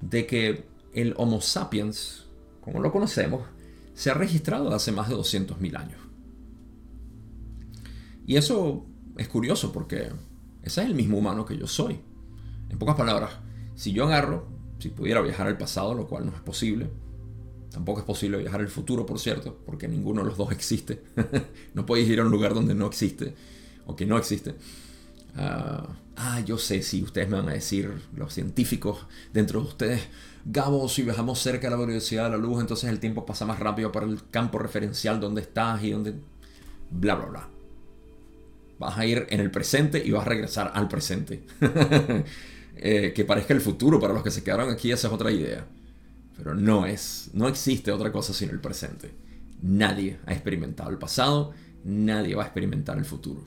[0.00, 2.28] de que el Homo sapiens
[2.68, 3.42] como lo conocemos,
[3.94, 6.00] se ha registrado hace más de 200.000 años.
[8.26, 8.84] Y eso
[9.16, 10.10] es curioso porque
[10.62, 11.98] ese es el mismo humano que yo soy.
[12.68, 13.30] En pocas palabras,
[13.74, 14.46] si yo agarro,
[14.78, 16.88] si pudiera viajar al pasado, lo cual no es posible,
[17.70, 21.02] tampoco es posible viajar al futuro, por cierto, porque ninguno de los dos existe.
[21.74, 23.34] no podéis ir a un lugar donde no existe
[23.86, 24.54] o que no existe.
[25.36, 30.00] ah, ah yo sé si ustedes me van a decir, los científicos dentro de ustedes,
[30.44, 33.58] Gabo, si viajamos cerca de la velocidad de la luz, entonces el tiempo pasa más
[33.58, 36.14] rápido para el campo referencial donde estás y donde...
[36.90, 37.48] Bla, bla, bla.
[38.78, 41.42] Vas a ir en el presente y vas a regresar al presente.
[42.80, 45.66] Eh, que parezca el futuro para los que se quedaron aquí, esa es otra idea.
[46.36, 49.12] Pero no es, no existe otra cosa sino el presente.
[49.60, 51.52] Nadie ha experimentado el pasado,
[51.84, 53.42] nadie va a experimentar el futuro.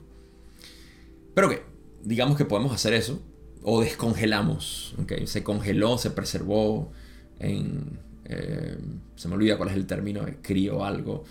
[1.34, 1.62] Pero que,
[2.04, 3.22] digamos que podemos hacer eso
[3.62, 4.94] o descongelamos.
[5.24, 6.92] Se congeló, se preservó
[7.38, 7.98] en...
[8.24, 8.76] Eh,
[9.16, 11.24] se me olvida cuál es el término, de crío algo,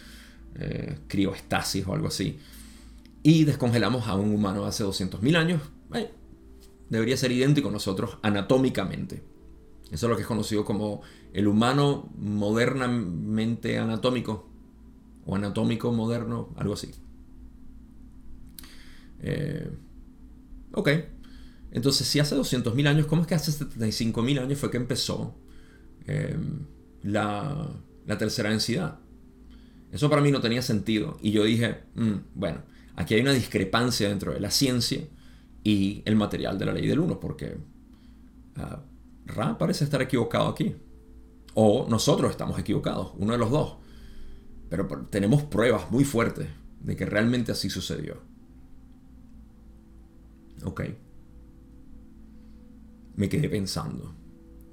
[0.56, 2.40] eh, crioestasis o algo así.
[3.22, 5.62] Y descongelamos a un humano hace 200.000 años.
[6.92, 9.24] Debería ser idéntico a nosotros anatómicamente.
[9.92, 11.02] Eso es lo que es conocido como
[11.34, 14.48] el humano modernamente anatómico
[15.26, 16.92] o anatómico moderno, algo así.
[19.22, 19.70] Eh,
[20.74, 20.90] ok,
[21.72, 25.36] entonces, si hace 200.000 años, ¿cómo es que hace 75.000 años fue que empezó
[26.06, 26.66] em,
[27.04, 27.70] la,
[28.20, 29.00] tercera densidad?
[29.94, 31.18] Eso para mí no tenía sentido.
[31.22, 32.64] Y yo dije, mm, bueno,
[32.98, 35.08] aquí hay una discrepancia dentro de la ciencia
[35.64, 37.58] y el material de la ley del 1, porque
[38.58, 38.84] ah,
[39.26, 40.76] Ra parece estar equivocado aquí.
[41.54, 43.78] O nosotros estamos equivocados, uno de los dos.
[44.70, 46.48] Pero tenemos pruebas muy fuertes
[46.80, 48.18] de que realmente así sucedió.
[50.64, 50.82] Ok
[53.16, 54.16] me quedé pensando.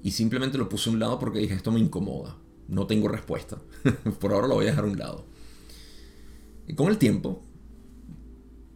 [0.01, 2.35] Y simplemente lo puse a un lado porque dije, esto me incomoda.
[2.67, 3.59] No tengo respuesta.
[4.19, 5.25] Por ahora lo voy a dejar a un lado.
[6.67, 7.43] Y con el tiempo,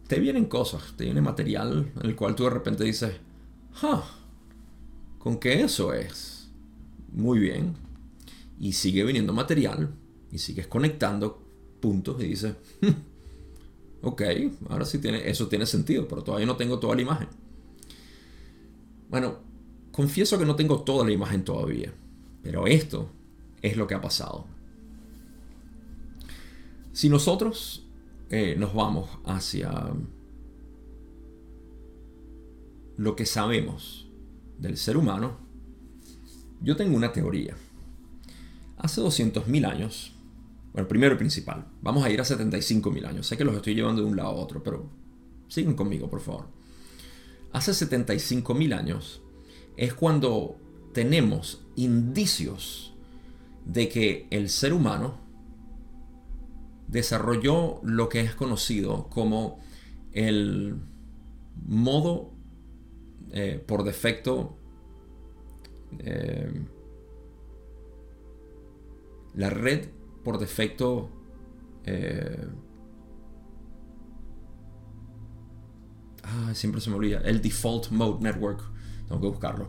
[0.06, 3.12] te vienen cosas, te viene material en el cual tú de repente dices,
[3.82, 4.04] ah,
[5.18, 6.50] ¿con qué eso es?
[7.12, 7.74] Muy bien.
[8.60, 9.94] Y sigue viniendo material
[10.30, 11.42] y sigues conectando
[11.80, 14.22] puntos y dices, hmm, ok,
[14.68, 17.28] ahora sí tiene, eso tiene sentido, pero todavía no tengo toda la imagen.
[19.08, 19.38] Bueno,
[19.92, 21.92] confieso que no tengo toda la imagen todavía,
[22.42, 23.08] pero esto
[23.62, 24.46] es lo que ha pasado.
[26.92, 27.83] Si nosotros
[28.30, 29.92] eh, nos vamos hacia
[32.96, 34.08] lo que sabemos
[34.58, 35.38] del ser humano,
[36.60, 37.56] yo tengo una teoría.
[38.76, 40.12] Hace 200.000 años,
[40.72, 43.26] bueno, primero y principal, vamos a ir a 75.000 años.
[43.26, 44.88] Sé que los estoy llevando de un lado a otro, pero
[45.48, 46.46] sigan conmigo, por favor.
[47.52, 49.22] Hace 75.000 años
[49.76, 50.56] es cuando
[50.92, 52.94] tenemos indicios
[53.64, 55.23] de que el ser humano
[56.88, 59.60] desarrolló lo que es conocido como
[60.12, 60.76] el
[61.66, 62.32] modo
[63.32, 64.56] eh, por defecto
[65.98, 66.66] eh,
[69.34, 69.88] la red
[70.22, 71.10] por defecto
[71.84, 72.46] eh,
[76.22, 78.62] ah, siempre se me olvida el default mode network
[79.08, 79.68] tengo que buscarlo.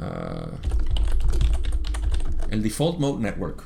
[0.00, 0.50] Ah,
[2.50, 3.64] el default mode network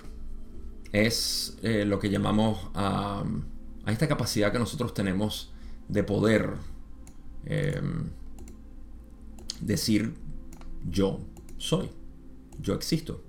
[0.92, 3.24] es lo que llamamos a
[3.84, 5.52] a esta capacidad que nosotros tenemos
[5.88, 6.50] de poder
[7.44, 8.10] em,
[9.60, 10.14] decir
[10.88, 11.20] yo
[11.58, 11.90] soy,
[12.60, 13.22] yo existo,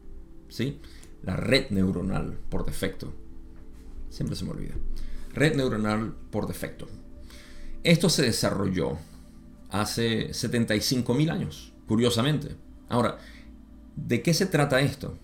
[0.49, 0.79] ¿sí?
[1.23, 3.13] La red neuronal por defecto.
[4.09, 4.75] Siempre se me olvida.
[5.33, 6.87] Red neuronal por defecto.
[7.83, 8.97] Esto se desarrolló
[9.69, 12.55] hace 75.000 años, curiosamente.
[12.87, 13.17] Ahora,
[13.95, 15.17] ¿de qué se trata esto?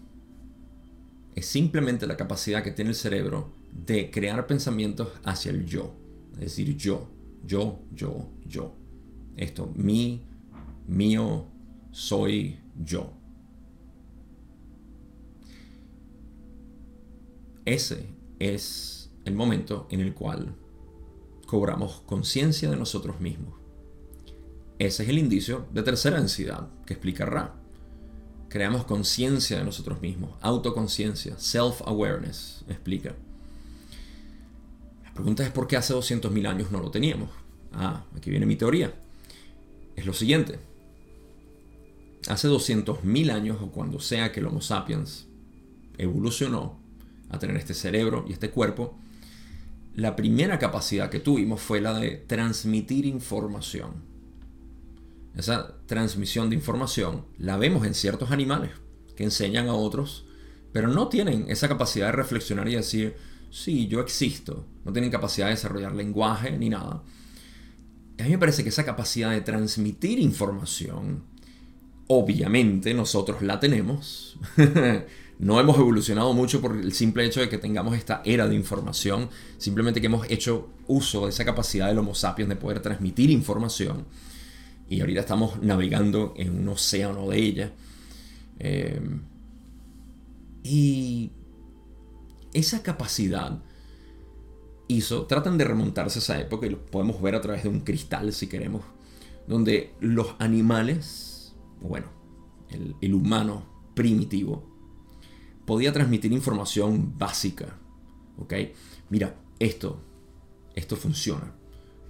[1.36, 5.94] Es simplemente la capacidad que tiene el cerebro de crear pensamientos hacia el yo.
[6.34, 7.08] Es decir, yo,
[7.46, 8.74] yo, yo, yo.
[9.38, 10.26] Esto, mi,
[10.88, 11.46] mío,
[11.92, 13.14] soy yo.
[17.66, 18.08] Ese
[18.40, 20.56] es el momento en el cual
[21.46, 23.54] cobramos conciencia de nosotros mismos.
[24.80, 27.61] Ese es el indicio de tercera densidad que explica Ra.
[28.52, 33.16] Creamos conciencia de nosotros mismos, autoconciencia, self-awareness, explica.
[35.06, 37.30] La pregunta es por qué hace 200.000 años no lo teníamos.
[37.72, 38.94] Ah, aquí viene mi teoría.
[39.96, 40.60] Es lo siguiente.
[42.28, 45.28] Hace 200.000 años o cuando sea que el Homo sapiens
[45.98, 46.78] evolucionó
[47.30, 48.98] a tener este cerebro y este cuerpo,
[49.96, 54.11] la primera capacidad que tuvimos fue la de transmitir información.
[55.36, 58.72] Esa transmisión de información la vemos en ciertos animales
[59.16, 60.26] que enseñan a otros,
[60.74, 63.16] pero no tienen esa capacidad de reflexionar y decir,
[63.50, 67.04] sí, yo existo, no tienen capacidad de desarrollar lenguaje ni nada.
[68.20, 71.24] A mí me parece que esa capacidad de transmitir información,
[72.08, 74.38] obviamente nosotros la tenemos.
[75.40, 79.30] no hemos evolucionado mucho por el simple hecho de que tengamos esta era de información,
[79.58, 84.06] simplemente que hemos hecho uso de esa capacidad del Homo sapiens de poder transmitir información.
[84.92, 87.72] Y ahorita estamos navegando en un océano de ella.
[88.60, 89.00] Eh,
[90.64, 91.32] y
[92.52, 93.58] esa capacidad
[94.90, 97.80] hizo, tratan de remontarse a esa época y lo podemos ver a través de un
[97.80, 98.82] cristal si queremos,
[99.48, 102.08] donde los animales, bueno,
[103.00, 103.64] el, humano
[103.94, 104.62] primitivo,
[105.66, 107.78] podía transmitir información básica.
[109.10, 110.02] Mira, esto,
[110.76, 111.54] esto funciona,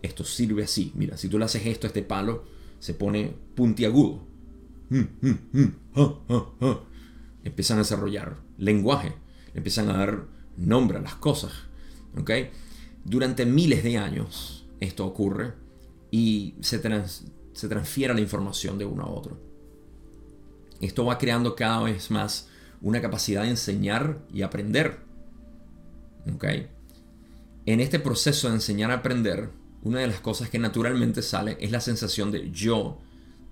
[0.01, 4.27] esto sirve así, mira, si tú le haces esto a este palo, se pone puntiagudo.
[4.89, 6.79] Mm, mm, mm, ah, ah, ah.
[7.45, 9.13] Empiezan a desarrollar lenguaje
[9.53, 10.25] empiezan a dar
[10.57, 11.51] nombre a las cosas.
[12.17, 12.31] ¿ok?
[13.03, 15.53] Durante miles de años esto ocurre
[16.09, 16.81] y se,
[17.53, 19.37] se transfiere la información de uno a otro.
[20.79, 22.49] Esto va creando cada vez más
[22.81, 24.99] una capacidad de enseñar y aprender.
[26.33, 26.45] ¿ok?
[27.65, 29.49] En este proceso de enseñar a aprender,
[29.83, 32.99] una de las cosas que naturalmente sale es la sensación de yo,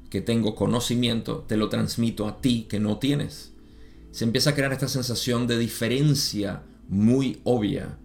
[0.10, 3.54] que tengo conocimiento, te lo transmito a ti que no tienes
[4.12, 7.98] se empieza a crear esta sensación de diferencia muy obvia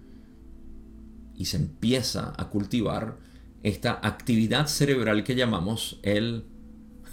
[1.36, 3.16] y se empieza a cultivar
[3.62, 6.44] esta actividad cerebral que llamamos el,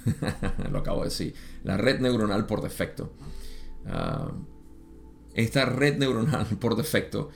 [0.72, 1.34] lo acabo de decir,
[1.64, 3.14] la red neuronal por defecto.
[3.86, 4.32] Ah,
[5.34, 7.30] esta red neuronal por defecto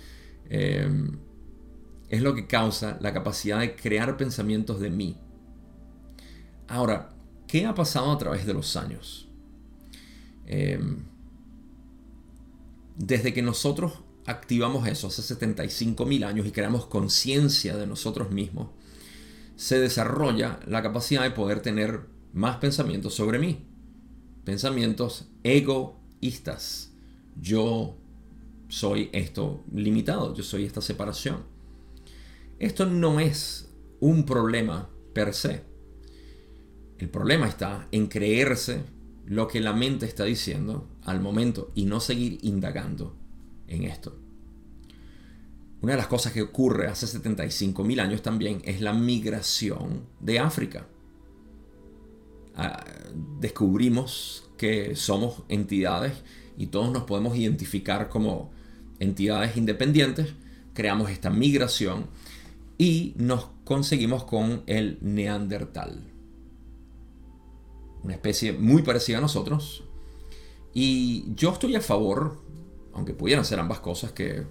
[0.49, 1.17] em,
[2.09, 5.17] es lo que causa la capacidad de crear pensamientos de mí.
[6.67, 7.09] Ahora,
[7.47, 9.27] ¿qué ha pasado a través de los años?
[10.45, 11.03] Em,
[12.97, 13.93] desde que nosotros
[14.25, 18.69] activamos eso hace 75 mil años y creamos conciencia de nosotros mismos,
[19.55, 22.01] se desarrolla la capacidad de poder tener
[22.33, 23.65] más pensamientos sobre mí.
[24.43, 26.91] Pensamientos egoístas.
[27.39, 27.95] Yo
[28.67, 31.54] soy esto limitado, yo soy esta separación.
[32.59, 35.63] Esto no es un problema per se.
[36.97, 38.83] El problema está en creerse
[39.25, 43.15] lo que la mente está diciendo al momento y no seguir indagando
[43.67, 44.17] en esto.
[45.81, 50.87] Una de las cosas que ocurre hace 75.000 años también es la migración de África.
[52.55, 52.85] Ah,
[53.39, 56.13] descubrimos que somos entidades
[56.57, 58.51] y todos nos podemos identificar como
[58.99, 60.33] entidades independientes,
[60.73, 62.07] creamos esta migración
[62.77, 66.11] y nos conseguimos con el neandertal.
[68.03, 69.83] Una especie muy parecida a nosotros.
[70.73, 72.41] Y yo estoy a favor,
[72.93, 74.43] aunque pudieran ser ambas cosas, que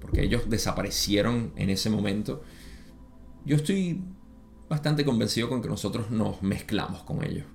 [0.00, 2.42] porque ellos desaparecieron en ese momento,
[3.44, 4.02] yo estoy
[4.68, 7.46] bastante convencido con que nosotros nos mezclamos con ellos.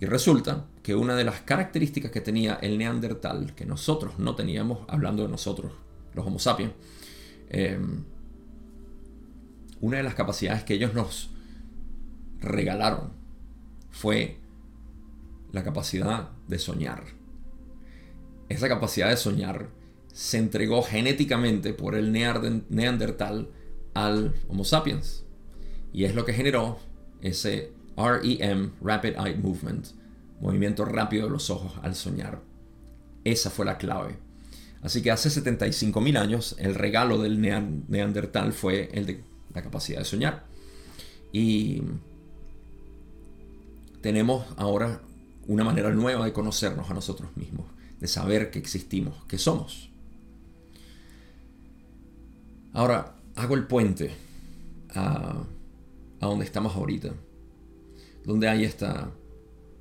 [0.00, 4.80] Y resulta que una de las características que tenía el neandertal, que nosotros no teníamos,
[4.88, 5.72] hablando de nosotros,
[6.14, 6.72] los Homo sapiens,
[7.50, 8.04] em,
[9.82, 11.28] una de las capacidades que ellos nos
[12.40, 13.12] regalaron
[13.90, 14.38] fue
[15.52, 17.04] la capacidad de soñar.
[18.48, 19.68] Esa capacidad de soñar
[20.12, 23.50] se entregó genéticamente por el neandertal
[23.92, 25.24] al Homo sapiens.
[25.92, 26.78] Y es lo que generó
[27.20, 29.88] ese REM, Rapid Eye Movement,
[30.40, 32.40] movimiento rápido de los ojos al soñar.
[33.24, 34.16] Esa fue la clave.
[34.80, 40.04] Así que hace 75.000 años el regalo del neandertal fue el de la capacidad de
[40.04, 40.44] soñar.
[41.32, 41.82] Y
[44.00, 45.00] tenemos ahora
[45.46, 47.66] una manera nueva de conocernos a nosotros mismos,
[48.00, 49.90] de saber que existimos, que somos.
[52.72, 54.12] Ahora, hago el puente
[54.94, 55.42] a,
[56.20, 57.12] a donde estamos ahorita,
[58.24, 59.10] donde hay esta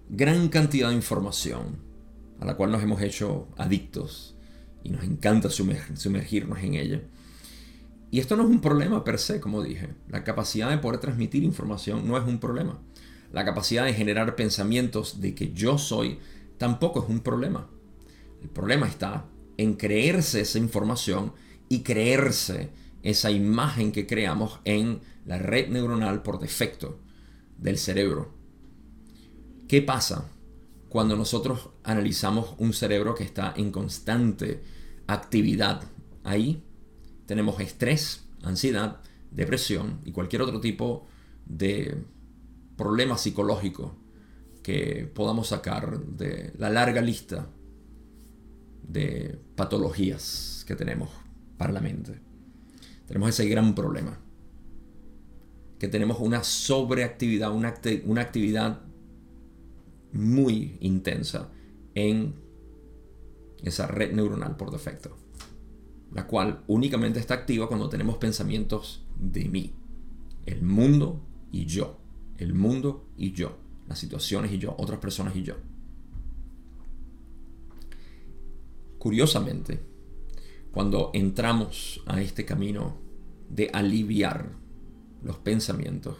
[0.09, 1.91] gran cantidad de información
[2.39, 4.35] a la cual nos hemos hecho adictos
[4.83, 7.01] y nos encanta sumergirnos en ella.
[8.11, 9.95] Y esto no es un problema per se, como dije.
[10.09, 12.81] La capacidad de poder transmitir información no es un problema.
[13.31, 16.19] La capacidad de generar pensamientos de que yo soy
[16.57, 17.69] tampoco es un problema.
[18.41, 19.25] El problema está
[19.57, 21.31] en creerse esa información
[21.69, 26.99] y creerse esa imagen que creamos en la red neuronal por defecto
[27.57, 28.33] del cerebro.
[29.69, 30.29] ¿Qué pasa
[30.89, 34.61] cuando nosotros analizamos un cerebro que está en constante
[35.07, 35.83] actividad?
[36.25, 36.61] Ahí
[37.31, 38.97] tenemos estrés, ansiedad,
[39.31, 41.07] depresión y cualquier otro tipo
[41.45, 42.03] de
[42.75, 43.95] problema psicológico
[44.61, 47.47] que podamos sacar de la larga lista
[48.85, 51.09] de patologías que tenemos
[51.57, 52.19] para la mente.
[53.07, 54.19] Tenemos ese gran problema.
[55.79, 58.81] Que tenemos una sobreactividad, una, una actividad
[60.11, 61.49] muy intensa
[61.95, 62.35] en
[63.63, 65.20] esa red neuronal por defecto
[66.13, 69.73] la cual únicamente está activa cuando tenemos pensamientos de mí,
[70.45, 71.97] el mundo y yo,
[72.37, 73.57] el mundo y yo,
[73.87, 75.55] las situaciones y yo, otras personas y yo.
[78.97, 79.79] Curiosamente,
[80.71, 82.97] cuando entramos a este camino
[83.49, 84.51] de aliviar
[85.23, 86.17] los pensamientos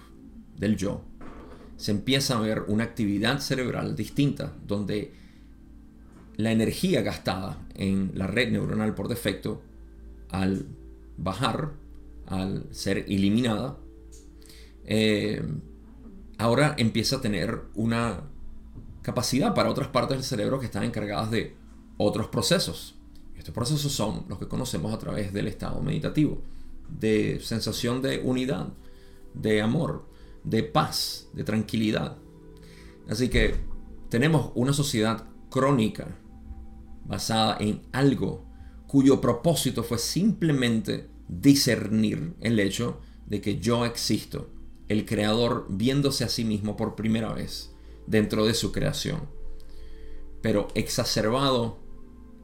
[0.57, 1.03] del yo,
[1.77, 5.13] se empieza a ver una actividad cerebral distinta, donde
[6.37, 9.61] la energía gastada en la red neuronal por defecto
[10.31, 10.65] al
[11.17, 11.73] bajar,
[12.25, 13.77] al ser eliminada,
[14.85, 15.43] eh,
[16.37, 18.23] ahora empieza a tener una
[19.01, 21.55] capacidad para otras partes del cerebro que están encargadas de
[21.97, 22.95] otros procesos.
[23.37, 26.41] Estos procesos son los que conocemos a través del estado meditativo,
[26.99, 28.67] de sensación de unidad,
[29.33, 30.05] de amor,
[30.43, 32.17] de paz, de tranquilidad.
[33.09, 33.55] Así que
[34.09, 36.07] tenemos una sociedad crónica
[37.05, 38.45] basada en algo
[38.91, 44.49] cuyo propósito fue simplemente discernir el hecho de que yo existo,
[44.89, 47.71] el creador viéndose a sí mismo por primera vez
[48.05, 49.29] dentro de su creación.
[50.41, 51.79] Pero exacerbado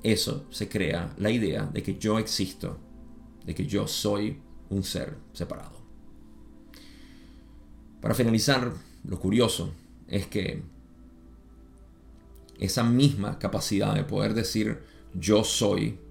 [0.04, 2.78] eso se crea la idea de que yo existo,
[3.46, 5.82] de que yo soy un ser separado.
[8.00, 8.72] Para finalizar,
[9.04, 9.74] lo curioso
[10.08, 10.64] es que
[12.58, 14.80] esa misma capacidad de poder decir
[15.14, 16.07] yo soy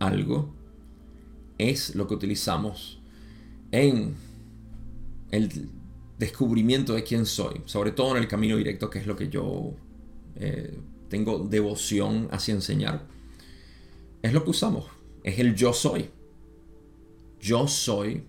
[0.00, 0.52] algo
[1.58, 2.98] es lo que utilizamos
[3.70, 4.16] en
[5.30, 5.68] el
[6.18, 9.74] descubrimiento de quién soy, sobre todo en el camino directo, que es lo que yo
[10.36, 10.76] eh,
[11.08, 13.06] tengo devoción hacia enseñar.
[14.22, 14.86] Es lo que usamos,
[15.22, 16.10] es el yo soy.
[17.40, 18.24] Yo soy.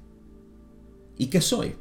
[1.18, 1.76] ¿Y qué soy?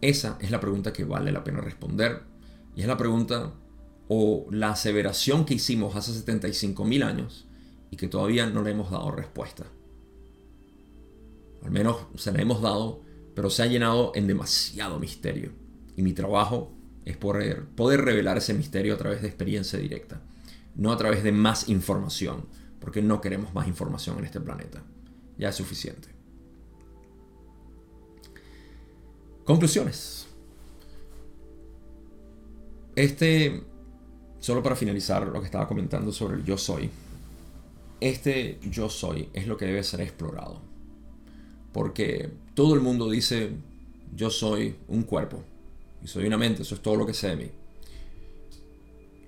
[0.00, 2.22] Esa es la pregunta que vale la pena responder.
[2.76, 3.52] Y es la pregunta
[4.08, 7.46] o la aseveración que hicimos hace 75.000 años
[7.90, 9.64] y que todavía no le hemos dado respuesta.
[11.64, 13.02] Al menos se la hemos dado
[13.34, 15.52] pero se ha llenado en demasiado misterio.
[15.96, 16.72] Y mi trabajo
[17.04, 20.20] es poder, poder revelar ese misterio a través de experiencia directa,
[20.74, 22.46] no a través de más información,
[22.80, 24.82] porque no queremos más información en este planeta.
[25.38, 26.08] Ya es suficiente.
[29.44, 30.26] Conclusiones.
[32.94, 33.62] Este,
[34.38, 36.90] solo para finalizar lo que estaba comentando sobre el yo soy,
[38.00, 40.60] este yo soy es lo que debe ser explorado.
[41.72, 43.50] Porque todo el mundo dice,
[44.14, 45.42] yo soy un cuerpo
[46.02, 47.50] y soy una mente, eso es todo lo que sé de mí.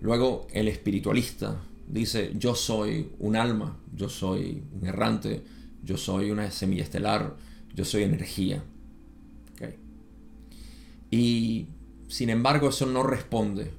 [0.01, 5.43] Luego el espiritualista dice, yo soy un alma, yo soy un errante,
[5.85, 7.36] yo soy una semilla estelar,
[7.74, 8.65] yo soy energía.
[11.11, 11.66] Y
[12.09, 13.70] sin embargo eso no responde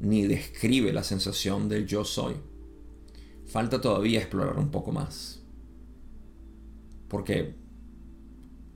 [0.00, 2.34] ni describe la sensación del yo soy.
[3.54, 5.40] Falta todavía explorar un poco más.
[7.06, 7.54] Porque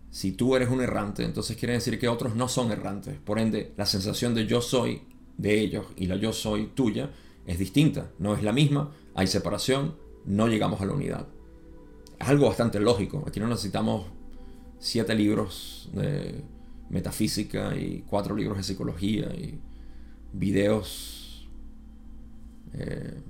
[0.08, 3.18] si tú eres un errante, entonces quiere decir que otros no son errantes.
[3.18, 5.02] Por ende, la sensación de yo soy
[5.36, 7.10] de ellos y la yo soy tuya
[7.44, 11.26] es distinta, no es la misma, hay separación, no llegamos a la unidad.
[12.16, 13.24] Es algo bastante lógico.
[13.26, 14.06] Aquí no necesitamos
[14.78, 16.44] siete libros de
[16.88, 19.58] metafísica y cuatro libros de psicología y
[20.32, 21.48] videos
[22.74, 23.20] eh,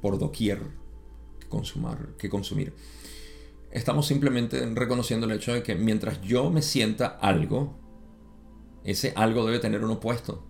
[0.00, 0.60] por doquier
[1.38, 2.74] que, consumar, que consumir.
[3.70, 7.78] Estamos simplemente reconociendo el hecho de que mientras yo me sienta algo,
[8.84, 10.44] ese algo debe tener un opuesto.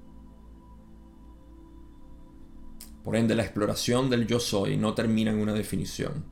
[3.04, 6.24] Por ende, la exploración del yo soy no termina en una definición.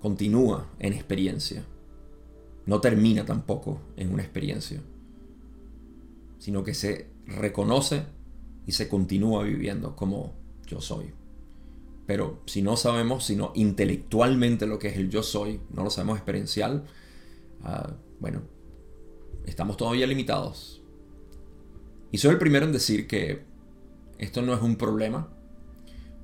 [0.00, 1.64] Continúa en experiencia.
[2.66, 4.80] No termina tampoco en una experiencia.
[6.38, 8.04] Sino que se reconoce
[8.66, 10.41] y se continúa viviendo como
[10.72, 11.12] yo soy.
[12.06, 16.16] Pero si no sabemos, sino intelectualmente lo que es el yo soy, no lo sabemos
[16.16, 16.84] experiencial,
[17.62, 18.42] ah, bueno,
[19.46, 20.82] estamos todavía limitados.
[22.10, 23.42] Y soy el primero en decir que
[24.18, 25.28] esto no es un problema.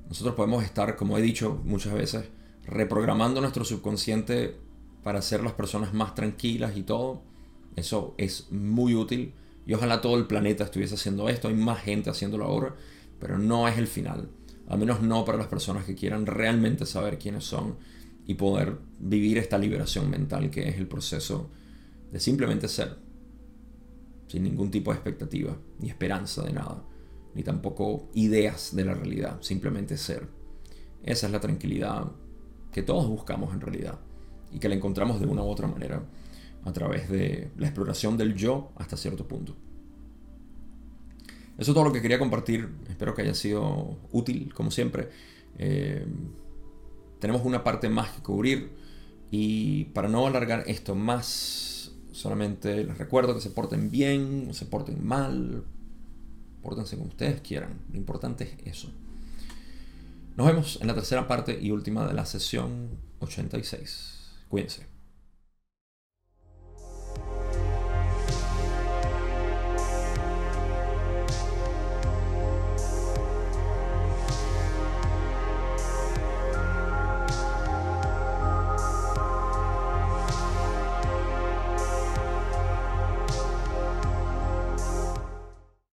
[0.07, 2.25] Nosotros podemos estar, como he dicho muchas veces,
[2.65, 4.55] reprogramando nuestro subconsciente
[5.03, 7.21] para ser las personas más tranquilas y todo.
[7.75, 9.33] Eso es muy útil.
[9.65, 11.47] Y ojalá todo el planeta estuviese haciendo esto.
[11.47, 12.75] Hay más gente haciéndolo ahora.
[13.19, 14.29] Pero no es el final.
[14.69, 17.77] Al menos no para las personas que quieran realmente saber quiénes son
[18.25, 21.49] y poder vivir esta liberación mental que es el proceso
[22.11, 22.95] de simplemente ser.
[24.27, 26.83] Sin ningún tipo de expectativa ni esperanza de nada.
[27.33, 29.41] Ni tampoco ideas de la realidad.
[29.41, 30.27] Simplemente ser.
[31.03, 32.11] Esa es la tranquilidad
[32.71, 33.99] que todos buscamos en realidad.
[34.51, 36.03] Y que la encontramos de una u otra manera
[36.63, 39.55] a través de la exploración del yo hasta cierto punto.
[41.59, 42.69] Eso es todo lo que quería compartir.
[42.89, 45.09] Espero que haya sido útil, como siempre.
[45.57, 46.05] Eh,
[47.19, 48.71] tenemos una parte más que cubrir.
[49.29, 54.65] Y para no alargar esto más, solamente les recuerdo que se porten bien, o se
[54.65, 55.65] porten mal.
[56.63, 57.81] Pórtense como ustedes quieran.
[57.91, 58.89] Lo importante es eso.
[60.37, 62.87] Nos vemos en la tercera parte y última de la sesión
[63.19, 64.31] 86.
[64.47, 64.98] Cuídense.